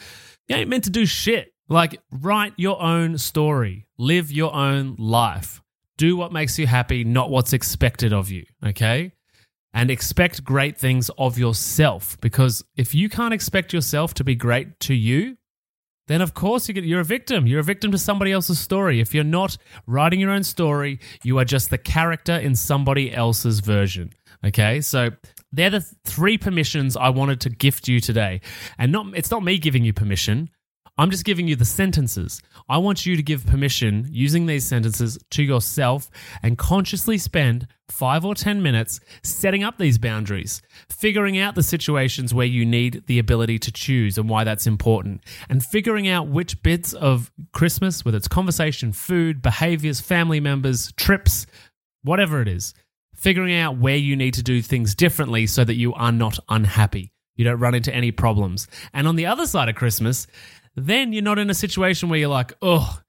You 0.48 0.56
ain't 0.56 0.70
meant 0.70 0.84
to 0.86 0.90
do 0.90 1.06
shit. 1.06 1.54
Like, 1.68 2.00
write 2.12 2.54
your 2.58 2.80
own 2.82 3.18
story, 3.18 3.88
live 3.98 4.32
your 4.32 4.54
own 4.54 4.96
life, 5.00 5.64
do 5.98 6.16
what 6.16 6.32
makes 6.32 6.60
you 6.60 6.68
happy, 6.68 7.04
not 7.04 7.32
what's 7.32 7.54
expected 7.54 8.14
of 8.14 8.30
you, 8.30 8.46
okay? 8.64 9.14
And 9.74 9.90
expect 9.90 10.44
great 10.44 10.78
things 10.78 11.10
of 11.18 11.40
yourself 11.40 12.20
because 12.22 12.64
if 12.76 12.94
you 12.94 13.10
can't 13.10 13.34
expect 13.34 13.74
yourself 13.74 14.14
to 14.16 14.24
be 14.24 14.36
great 14.36 14.80
to 14.82 14.94
you, 14.94 15.38
then 16.08 16.22
of 16.22 16.34
course 16.34 16.68
you 16.68 16.74
get, 16.74 16.84
you're 16.84 17.00
a 17.00 17.06
victim. 17.06 17.48
You're 17.48 17.60
a 17.60 17.64
victim 17.64 17.92
to 17.92 17.98
somebody 17.98 18.32
else's 18.32 18.60
story. 18.60 19.00
If 19.00 19.14
you're 19.14 19.24
not 19.24 19.58
writing 19.88 20.20
your 20.20 20.32
own 20.32 20.44
story, 20.44 21.00
you 21.24 21.40
are 21.40 21.46
just 21.46 21.70
the 21.70 21.78
character 21.78 22.34
in 22.34 22.56
somebody 22.56 23.14
else's 23.14 23.60
version. 23.60 24.14
Okay, 24.44 24.82
so 24.82 25.10
they're 25.52 25.70
the 25.70 25.86
three 26.04 26.38
permissions 26.38 26.96
I 26.96 27.10
wanted 27.10 27.42
to 27.42 27.50
gift 27.50 27.88
you 27.88 28.00
today, 28.00 28.42
and 28.78 28.92
not 28.92 29.08
it's 29.16 29.32
not 29.32 29.44
me 29.44 29.58
giving 29.58 29.84
you 29.84 29.94
permission. 29.94 30.50
I'm 30.98 31.12
just 31.12 31.26
giving 31.26 31.48
you 31.48 31.58
the 31.58 31.66
sentences. 31.66 32.42
I 32.70 32.78
want 32.78 33.06
you 33.06 33.18
to 33.18 33.24
give 33.24 33.46
permission 33.46 34.08
using 34.10 34.46
these 34.46 34.66
sentences 34.66 35.18
to 35.32 35.44
yourself 35.44 36.10
and 36.42 36.58
consciously 36.58 37.18
spend 37.18 37.68
five 37.90 38.24
or 38.24 38.34
10 38.34 38.64
minutes 38.64 39.02
setting 39.22 39.62
up 39.62 39.78
these 39.78 39.98
boundaries, 39.98 40.62
figuring 40.90 41.38
out 41.38 41.56
the 41.56 41.64
situations 41.64 42.34
where 42.34 42.46
you 42.46 42.66
need 42.66 43.04
the 43.08 43.20
ability 43.20 43.60
to 43.60 43.74
choose 43.74 44.18
and 44.18 44.30
why 44.30 44.46
that's 44.46 44.68
important, 44.68 45.22
and 45.50 45.66
figuring 45.66 46.08
out 46.08 46.28
which 46.28 46.64
bits 46.64 46.94
of 46.94 47.30
Christmas, 47.52 48.06
whether 48.06 48.18
it's 48.18 48.30
conversation, 48.30 48.94
food, 48.94 49.42
behaviors, 49.42 50.00
family 50.00 50.40
members, 50.40 50.94
trips, 50.94 51.46
whatever 52.04 52.42
it 52.42 52.48
is, 52.48 52.74
figuring 53.14 53.56
out 53.56 53.78
where 53.78 53.98
you 53.98 54.16
need 54.16 54.34
to 54.36 54.44
do 54.44 54.62
things 54.62 54.96
differently 54.96 55.46
so 55.46 55.66
that 55.66 55.76
you 55.76 55.94
are 55.94 56.12
not 56.12 56.40
unhappy. 56.48 57.12
You 57.36 57.44
don't 57.44 57.60
run 57.60 57.76
into 57.76 57.94
any 57.94 58.12
problems. 58.12 58.68
And 58.94 59.08
on 59.08 59.18
the 59.18 59.26
other 59.26 59.46
side 59.46 59.68
of 59.68 59.76
Christmas, 59.76 60.26
then 60.76 61.14
you're 61.14 61.24
not 61.24 61.40
in 61.40 61.50
a 61.50 61.54
situation 61.54 62.10
where 62.10 62.20
you're 62.20 62.30
like, 62.30 62.54
oh, 62.62 63.00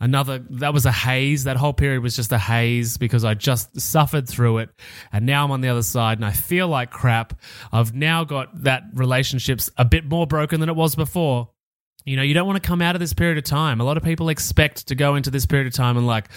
another, 0.00 0.38
that 0.50 0.72
was 0.72 0.86
a 0.86 0.92
haze. 0.92 1.44
That 1.44 1.56
whole 1.56 1.72
period 1.72 2.02
was 2.02 2.14
just 2.16 2.32
a 2.32 2.38
haze 2.38 2.96
because 2.96 3.24
I 3.24 3.34
just 3.34 3.80
suffered 3.80 4.28
through 4.28 4.58
it. 4.58 4.70
And 5.12 5.26
now 5.26 5.44
I'm 5.44 5.50
on 5.50 5.60
the 5.60 5.68
other 5.68 5.82
side 5.82 6.18
and 6.18 6.24
I 6.24 6.32
feel 6.32 6.68
like 6.68 6.90
crap. 6.90 7.40
I've 7.72 7.94
now 7.94 8.24
got 8.24 8.62
that 8.62 8.84
relationship's 8.94 9.70
a 9.76 9.84
bit 9.84 10.04
more 10.04 10.26
broken 10.26 10.60
than 10.60 10.68
it 10.68 10.76
was 10.76 10.94
before. 10.94 11.50
You 12.04 12.16
know, 12.16 12.22
you 12.22 12.32
don't 12.32 12.46
want 12.46 12.62
to 12.62 12.66
come 12.66 12.80
out 12.80 12.94
of 12.96 13.00
this 13.00 13.12
period 13.12 13.36
of 13.38 13.44
time. 13.44 13.80
A 13.80 13.84
lot 13.84 13.96
of 13.96 14.02
people 14.02 14.28
expect 14.28 14.88
to 14.88 14.94
go 14.94 15.16
into 15.16 15.30
this 15.30 15.44
period 15.44 15.66
of 15.66 15.74
time 15.74 15.96
and, 15.98 16.06
like, 16.06 16.28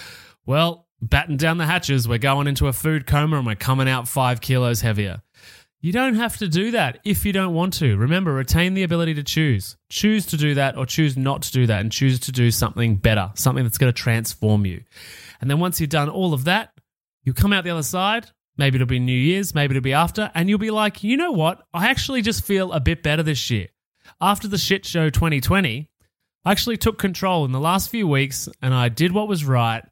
well, 0.44 0.86
batten 1.00 1.36
down 1.36 1.56
the 1.56 1.64
hatches. 1.64 2.06
We're 2.06 2.18
going 2.18 2.46
into 2.46 2.66
a 2.66 2.72
food 2.72 3.06
coma 3.06 3.38
and 3.38 3.46
we're 3.46 3.54
coming 3.54 3.88
out 3.88 4.06
five 4.06 4.40
kilos 4.40 4.82
heavier. 4.82 5.22
You 5.84 5.90
don't 5.90 6.14
have 6.14 6.36
to 6.36 6.46
do 6.46 6.70
that 6.70 7.00
if 7.04 7.26
you 7.26 7.32
don't 7.32 7.54
want 7.54 7.74
to. 7.74 7.96
Remember, 7.96 8.32
retain 8.32 8.74
the 8.74 8.84
ability 8.84 9.14
to 9.14 9.24
choose. 9.24 9.76
Choose 9.90 10.24
to 10.26 10.36
do 10.36 10.54
that 10.54 10.76
or 10.76 10.86
choose 10.86 11.16
not 11.16 11.42
to 11.42 11.50
do 11.50 11.66
that 11.66 11.80
and 11.80 11.90
choose 11.90 12.20
to 12.20 12.30
do 12.30 12.52
something 12.52 12.94
better, 12.94 13.32
something 13.34 13.64
that's 13.64 13.78
going 13.78 13.92
to 13.92 14.00
transform 14.00 14.64
you. 14.64 14.84
And 15.40 15.50
then 15.50 15.58
once 15.58 15.80
you've 15.80 15.90
done 15.90 16.08
all 16.08 16.34
of 16.34 16.44
that, 16.44 16.72
you'll 17.24 17.34
come 17.34 17.52
out 17.52 17.64
the 17.64 17.70
other 17.70 17.82
side. 17.82 18.30
Maybe 18.56 18.76
it'll 18.76 18.86
be 18.86 19.00
New 19.00 19.12
Year's, 19.12 19.56
maybe 19.56 19.72
it'll 19.72 19.82
be 19.82 19.92
after, 19.92 20.30
and 20.36 20.48
you'll 20.48 20.60
be 20.60 20.70
like, 20.70 21.02
you 21.02 21.16
know 21.16 21.32
what? 21.32 21.60
I 21.74 21.88
actually 21.88 22.22
just 22.22 22.44
feel 22.44 22.70
a 22.70 22.78
bit 22.78 23.02
better 23.02 23.24
this 23.24 23.50
year. 23.50 23.66
After 24.20 24.46
the 24.46 24.58
shit 24.58 24.86
show 24.86 25.10
2020, 25.10 25.90
I 26.44 26.50
actually 26.52 26.76
took 26.76 26.98
control 26.98 27.44
in 27.44 27.50
the 27.50 27.58
last 27.58 27.90
few 27.90 28.06
weeks 28.06 28.48
and 28.60 28.72
I 28.72 28.88
did 28.88 29.10
what 29.10 29.26
was 29.26 29.44
right 29.44 29.82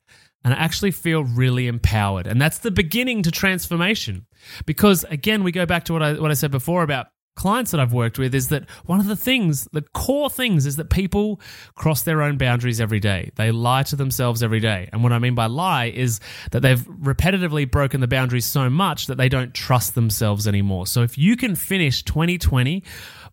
and 0.44 0.54
I 0.54 0.56
actually 0.56 0.90
feel 0.90 1.24
really 1.24 1.66
empowered. 1.66 2.26
And 2.26 2.40
that's 2.40 2.58
the 2.58 2.70
beginning 2.70 3.22
to 3.24 3.30
transformation. 3.30 4.26
Because 4.66 5.04
again, 5.04 5.44
we 5.44 5.52
go 5.52 5.66
back 5.66 5.84
to 5.84 5.92
what 5.92 6.02
I 6.02 6.14
what 6.14 6.30
I 6.30 6.34
said 6.34 6.50
before 6.50 6.82
about 6.82 7.08
clients 7.36 7.70
that 7.70 7.80
I've 7.80 7.92
worked 7.92 8.18
with 8.18 8.34
is 8.34 8.48
that 8.48 8.68
one 8.84 9.00
of 9.00 9.06
the 9.06 9.16
things, 9.16 9.66
the 9.72 9.80
core 9.80 10.28
things 10.28 10.66
is 10.66 10.76
that 10.76 10.90
people 10.90 11.40
cross 11.74 12.02
their 12.02 12.22
own 12.22 12.36
boundaries 12.36 12.80
every 12.80 13.00
day. 13.00 13.30
They 13.36 13.50
lie 13.50 13.82
to 13.84 13.96
themselves 13.96 14.42
every 14.42 14.60
day. 14.60 14.90
And 14.92 15.02
what 15.02 15.12
I 15.12 15.18
mean 15.18 15.34
by 15.34 15.46
lie 15.46 15.86
is 15.86 16.20
that 16.50 16.60
they've 16.60 16.80
repetitively 16.80 17.70
broken 17.70 18.00
the 18.00 18.08
boundaries 18.08 18.44
so 18.44 18.68
much 18.68 19.06
that 19.06 19.16
they 19.16 19.28
don't 19.28 19.54
trust 19.54 19.94
themselves 19.94 20.46
anymore. 20.46 20.86
So 20.86 21.02
if 21.02 21.16
you 21.16 21.36
can 21.36 21.54
finish 21.54 22.02
2020 22.02 22.82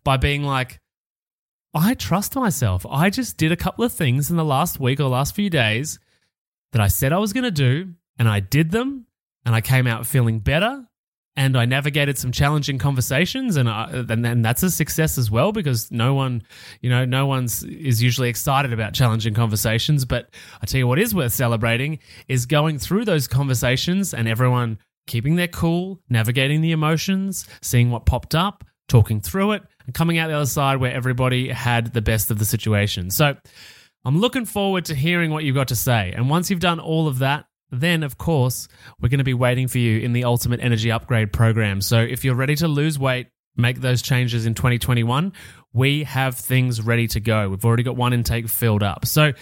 by 0.04 0.16
being 0.16 0.42
like, 0.42 0.80
I 1.74 1.92
trust 1.92 2.34
myself. 2.34 2.86
I 2.88 3.10
just 3.10 3.36
did 3.36 3.52
a 3.52 3.56
couple 3.56 3.84
of 3.84 3.92
things 3.92 4.30
in 4.30 4.36
the 4.36 4.44
last 4.44 4.80
week 4.80 5.00
or 5.00 5.08
last 5.08 5.34
few 5.34 5.50
days 5.50 5.98
that 6.72 6.80
I 6.80 6.88
said 6.88 7.12
I 7.12 7.18
was 7.18 7.32
going 7.32 7.44
to 7.44 7.50
do, 7.50 7.94
and 8.18 8.28
I 8.28 8.40
did 8.40 8.70
them, 8.70 9.06
and 9.44 9.54
I 9.54 9.60
came 9.60 9.86
out 9.86 10.06
feeling 10.06 10.40
better. 10.40 10.84
And 11.36 11.56
I 11.56 11.66
navigated 11.66 12.18
some 12.18 12.32
challenging 12.32 12.78
conversations, 12.78 13.56
and 13.56 13.68
I, 13.68 13.88
and 13.92 14.24
then 14.24 14.42
that's 14.42 14.64
a 14.64 14.70
success 14.72 15.18
as 15.18 15.30
well 15.30 15.52
because 15.52 15.88
no 15.92 16.12
one, 16.12 16.42
you 16.80 16.90
know, 16.90 17.04
no 17.04 17.26
one's 17.26 17.62
is 17.62 18.02
usually 18.02 18.28
excited 18.28 18.72
about 18.72 18.92
challenging 18.92 19.34
conversations. 19.34 20.04
But 20.04 20.30
I 20.60 20.66
tell 20.66 20.78
you 20.80 20.88
what 20.88 20.98
is 20.98 21.14
worth 21.14 21.32
celebrating 21.32 22.00
is 22.26 22.44
going 22.46 22.80
through 22.80 23.04
those 23.04 23.28
conversations 23.28 24.14
and 24.14 24.26
everyone 24.26 24.78
keeping 25.06 25.36
their 25.36 25.46
cool, 25.46 26.00
navigating 26.10 26.60
the 26.60 26.72
emotions, 26.72 27.46
seeing 27.62 27.92
what 27.92 28.04
popped 28.04 28.34
up, 28.34 28.64
talking 28.88 29.20
through 29.20 29.52
it, 29.52 29.62
and 29.86 29.94
coming 29.94 30.18
out 30.18 30.26
the 30.26 30.34
other 30.34 30.44
side 30.44 30.78
where 30.78 30.92
everybody 30.92 31.50
had 31.50 31.92
the 31.92 32.02
best 32.02 32.32
of 32.32 32.40
the 32.40 32.44
situation. 32.44 33.10
So 33.10 33.36
I'm 34.08 34.20
looking 34.20 34.46
forward 34.46 34.86
to 34.86 34.94
hearing 34.94 35.30
what 35.32 35.44
you've 35.44 35.54
got 35.54 35.68
to 35.68 35.76
say. 35.76 36.14
And 36.16 36.30
once 36.30 36.48
you've 36.48 36.60
done 36.60 36.80
all 36.80 37.08
of 37.08 37.18
that, 37.18 37.44
then 37.70 38.02
of 38.02 38.16
course, 38.16 38.66
we're 38.98 39.10
going 39.10 39.18
to 39.18 39.24
be 39.24 39.34
waiting 39.34 39.68
for 39.68 39.76
you 39.76 40.00
in 40.00 40.14
the 40.14 40.24
Ultimate 40.24 40.60
Energy 40.62 40.90
Upgrade 40.90 41.30
program. 41.30 41.82
So 41.82 41.98
if 41.98 42.24
you're 42.24 42.34
ready 42.34 42.56
to 42.56 42.68
lose 42.68 42.98
weight, 42.98 43.26
make 43.54 43.82
those 43.82 44.00
changes 44.00 44.46
in 44.46 44.54
2021, 44.54 45.34
we 45.74 46.04
have 46.04 46.36
things 46.36 46.80
ready 46.80 47.06
to 47.08 47.20
go. 47.20 47.50
We've 47.50 47.62
already 47.62 47.82
got 47.82 47.96
one 47.96 48.14
intake 48.14 48.48
filled 48.48 48.82
up. 48.82 49.04
So 49.04 49.34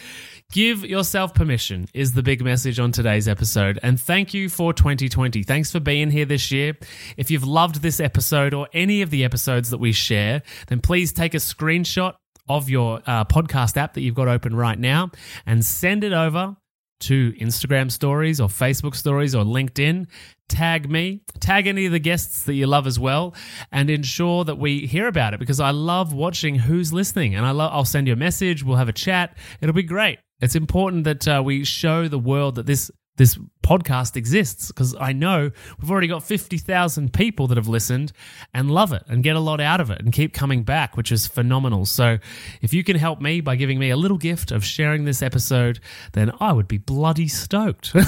give 0.51 0.85
yourself 0.85 1.33
permission 1.33 1.87
is 1.95 2.15
the 2.15 2.25
big 2.25 2.43
message 2.43 2.81
on 2.81 2.91
today's 2.91 3.29
episode. 3.29 3.79
And 3.85 4.01
thank 4.01 4.35
you 4.35 4.49
for 4.49 4.73
2020. 4.73 5.45
Thanks 5.45 5.71
for 5.71 5.79
being 5.79 6.11
here 6.11 6.25
this 6.25 6.51
year. 6.51 6.77
If 7.17 7.31
you've 7.31 7.47
loved 7.47 7.83
this 7.83 8.01
episode 8.01 8.53
or 8.53 8.67
any 8.73 9.03
of 9.03 9.11
the 9.11 9.25
episodes 9.25 9.71
that 9.71 9.79
we 9.79 9.93
share, 9.93 10.43
then 10.67 10.81
please 10.81 11.13
take 11.13 11.35
a 11.35 11.39
screenshot 11.39 12.15
of 12.49 12.71
your 12.71 13.01
uh, 13.07 13.25
podcast 13.25 13.77
app 13.77 13.95
that 13.95 14.03
you've 14.03 14.15
got 14.15 14.29
open 14.29 14.55
right 14.55 14.79
now 14.79 15.11
and 15.45 15.65
send 15.65 16.05
it 16.05 16.13
over 16.13 16.57
to 16.99 17.33
Instagram 17.35 17.91
stories 17.91 18.41
or 18.41 18.49
Facebook 18.49 18.95
stories 18.95 19.35
or 19.35 19.45
LinkedIn. 19.45 20.07
Tag 20.49 20.89
me, 20.89 21.23
tag 21.41 21.67
any 21.67 21.87
of 21.87 21.93
the 21.93 21.99
guests 21.99 22.45
that 22.45 22.55
you 22.55 22.67
love 22.67 22.87
as 22.87 23.01
well, 23.01 23.35
and 23.73 23.91
ensure 23.91 24.45
that 24.45 24.59
we 24.59 24.87
hear 24.87 25.09
about 25.09 25.35
it 25.35 25.41
because 25.41 25.59
I 25.59 25.71
love 25.71 26.13
watching 26.13 26.55
who's 26.55 26.93
listening. 26.93 27.35
And 27.35 27.45
I 27.45 27.51
love, 27.51 27.73
I'll 27.73 27.85
send 27.85 28.07
you 28.07 28.13
a 28.13 28.17
message, 28.17 28.63
we'll 28.63 28.77
have 28.77 28.89
a 28.89 28.93
chat. 28.93 29.37
It'll 29.61 29.75
be 29.75 29.83
great. 29.83 30.21
It's 30.41 30.55
important 30.55 31.05
that 31.05 31.27
uh, 31.27 31.43
we 31.45 31.65
show 31.65 32.09
the 32.09 32.19
world 32.19 32.57
that 32.57 32.67
this 32.67 32.91
this 33.17 33.39
podcast 33.67 34.17
exists 34.17 34.69
because 34.69 34.95
I 34.99 35.13
know 35.13 35.51
we've 35.81 35.91
already 35.91 36.07
got 36.07 36.23
50,000 36.23 37.13
people 37.13 37.49
that 37.49 37.57
have 37.57 37.67
listened 37.67 38.13
and 38.55 38.71
love 38.71 38.93
it 38.93 39.03
and 39.09 39.25
get 39.25 39.35
a 39.35 39.41
lot 39.41 39.61
out 39.61 39.81
of 39.81 39.91
it 39.91 40.01
and 40.01 40.13
keep 40.13 40.33
coming 40.33 40.63
back, 40.63 40.97
which 40.97 41.11
is 41.11 41.27
phenomenal. 41.27 41.85
So, 41.85 42.19
if 42.63 42.73
you 42.73 42.85
can 42.85 42.97
help 42.97 43.21
me 43.21 43.41
by 43.41 43.57
giving 43.57 43.79
me 43.79 43.91
a 43.91 43.97
little 43.97 44.19
gift 44.19 44.53
of 44.53 44.65
sharing 44.65 45.05
this 45.05 45.21
episode, 45.23 45.81
then 46.13 46.31
I 46.39 46.53
would 46.53 46.69
be 46.69 46.79
bloody 46.79 47.27
stoked. 47.29 47.93
and 47.95 48.05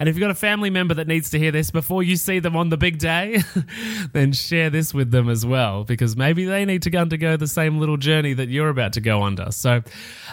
if 0.00 0.08
you've 0.08 0.20
got 0.20 0.30
a 0.30 0.34
family 0.34 0.70
member 0.70 0.94
that 0.94 1.08
needs 1.08 1.30
to 1.30 1.38
hear 1.38 1.50
this 1.50 1.70
before 1.70 2.02
you 2.02 2.16
see 2.16 2.38
them 2.38 2.56
on 2.56 2.68
the 2.68 2.76
big 2.76 2.98
day, 2.98 3.42
then 4.12 4.32
share 4.32 4.70
this 4.70 4.94
with 4.94 5.10
them 5.10 5.28
as 5.28 5.44
well 5.44 5.84
because 5.84 6.16
maybe 6.16 6.44
they 6.44 6.64
need 6.64 6.82
to 6.82 6.96
undergo 6.96 7.36
the 7.36 7.48
same 7.48 7.78
little 7.78 7.96
journey 7.96 8.34
that 8.34 8.48
you're 8.48 8.68
about 8.68 8.92
to 8.92 9.00
go 9.00 9.22
under. 9.22 9.50
So, 9.50 9.82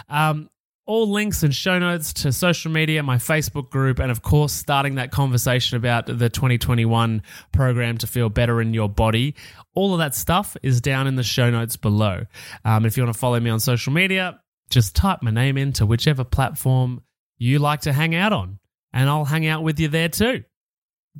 um, 0.08 0.50
all 0.86 1.10
links 1.10 1.42
and 1.42 1.54
show 1.54 1.78
notes 1.78 2.12
to 2.12 2.32
social 2.32 2.70
media, 2.70 3.02
my 3.02 3.16
Facebook 3.16 3.70
group, 3.70 3.98
and 3.98 4.10
of 4.10 4.22
course, 4.22 4.52
starting 4.52 4.96
that 4.96 5.10
conversation 5.10 5.76
about 5.76 6.06
the 6.06 6.28
2021 6.28 7.22
program 7.52 7.98
to 7.98 8.06
feel 8.06 8.28
better 8.28 8.60
in 8.60 8.74
your 8.74 8.88
body. 8.88 9.34
All 9.74 9.94
of 9.94 9.98
that 9.98 10.14
stuff 10.14 10.56
is 10.62 10.80
down 10.80 11.06
in 11.06 11.16
the 11.16 11.22
show 11.22 11.50
notes 11.50 11.76
below. 11.76 12.26
Um, 12.64 12.84
if 12.84 12.96
you 12.96 13.02
want 13.02 13.14
to 13.14 13.18
follow 13.18 13.40
me 13.40 13.50
on 13.50 13.60
social 13.60 13.92
media, 13.92 14.40
just 14.68 14.94
type 14.94 15.22
my 15.22 15.30
name 15.30 15.56
into 15.56 15.86
whichever 15.86 16.24
platform 16.24 17.02
you 17.38 17.58
like 17.58 17.82
to 17.82 17.92
hang 17.92 18.14
out 18.14 18.32
on, 18.32 18.58
and 18.92 19.08
I'll 19.08 19.24
hang 19.24 19.46
out 19.46 19.62
with 19.62 19.80
you 19.80 19.88
there 19.88 20.08
too. 20.08 20.44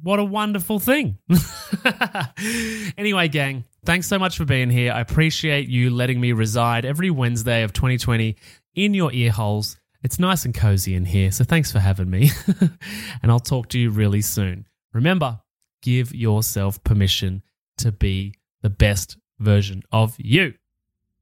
What 0.03 0.18
a 0.18 0.24
wonderful 0.24 0.81
thing. 0.81 1.18
anyway, 2.98 3.29
gang, 3.29 3.64
thanks 3.85 4.09
so 4.09 4.18
much 4.18 4.37
for 4.37 4.44
being 4.44 4.68
here. 4.68 4.92
I 4.92 5.00
appreciate 5.00 5.68
you 5.68 5.90
letting 5.90 6.20
me 6.20 6.33
reside 6.33 6.85
every 6.85 7.11
Wednesday 7.11 7.62
of 7.62 7.72
2020 7.72 8.37
in 8.75 8.95
your 8.95 9.13
ear 9.13 9.31
holes. 9.31 9.77
It's 10.03 10.19
nice 10.19 10.45
and 10.45 10.55
cozy 10.55 10.95
in 10.95 11.07
here, 11.07 11.31
so 11.33 11.45
thanks 11.45 11.73
for 11.73 11.79
having 11.79 12.11
me. 12.11 12.31
and 13.23 13.33
I'll 13.33 13.41
talk 13.41 13.69
to 13.71 13.79
you 13.79 13.91
really 13.91 14.21
soon. 14.21 14.67
Remember, 14.93 15.41
give 15.83 16.15
yourself 16.15 16.83
permission 16.85 17.43
to 17.79 17.91
be 17.91 18.35
the 18.63 18.71
best 18.71 19.17
version 19.39 19.83
of 19.93 20.15
you. 20.19 20.55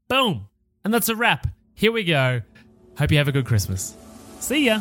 Boom. 0.08 0.48
And 0.84 0.92
that's 0.92 1.08
a 1.08 1.16
wrap. 1.16 1.46
Here 1.74 1.92
we 1.92 2.04
go. 2.04 2.42
Hope 2.98 3.10
you 3.10 3.18
have 3.18 3.28
a 3.28 3.32
good 3.32 3.46
Christmas. 3.46 3.96
See 4.40 4.66
ya. 4.66 4.80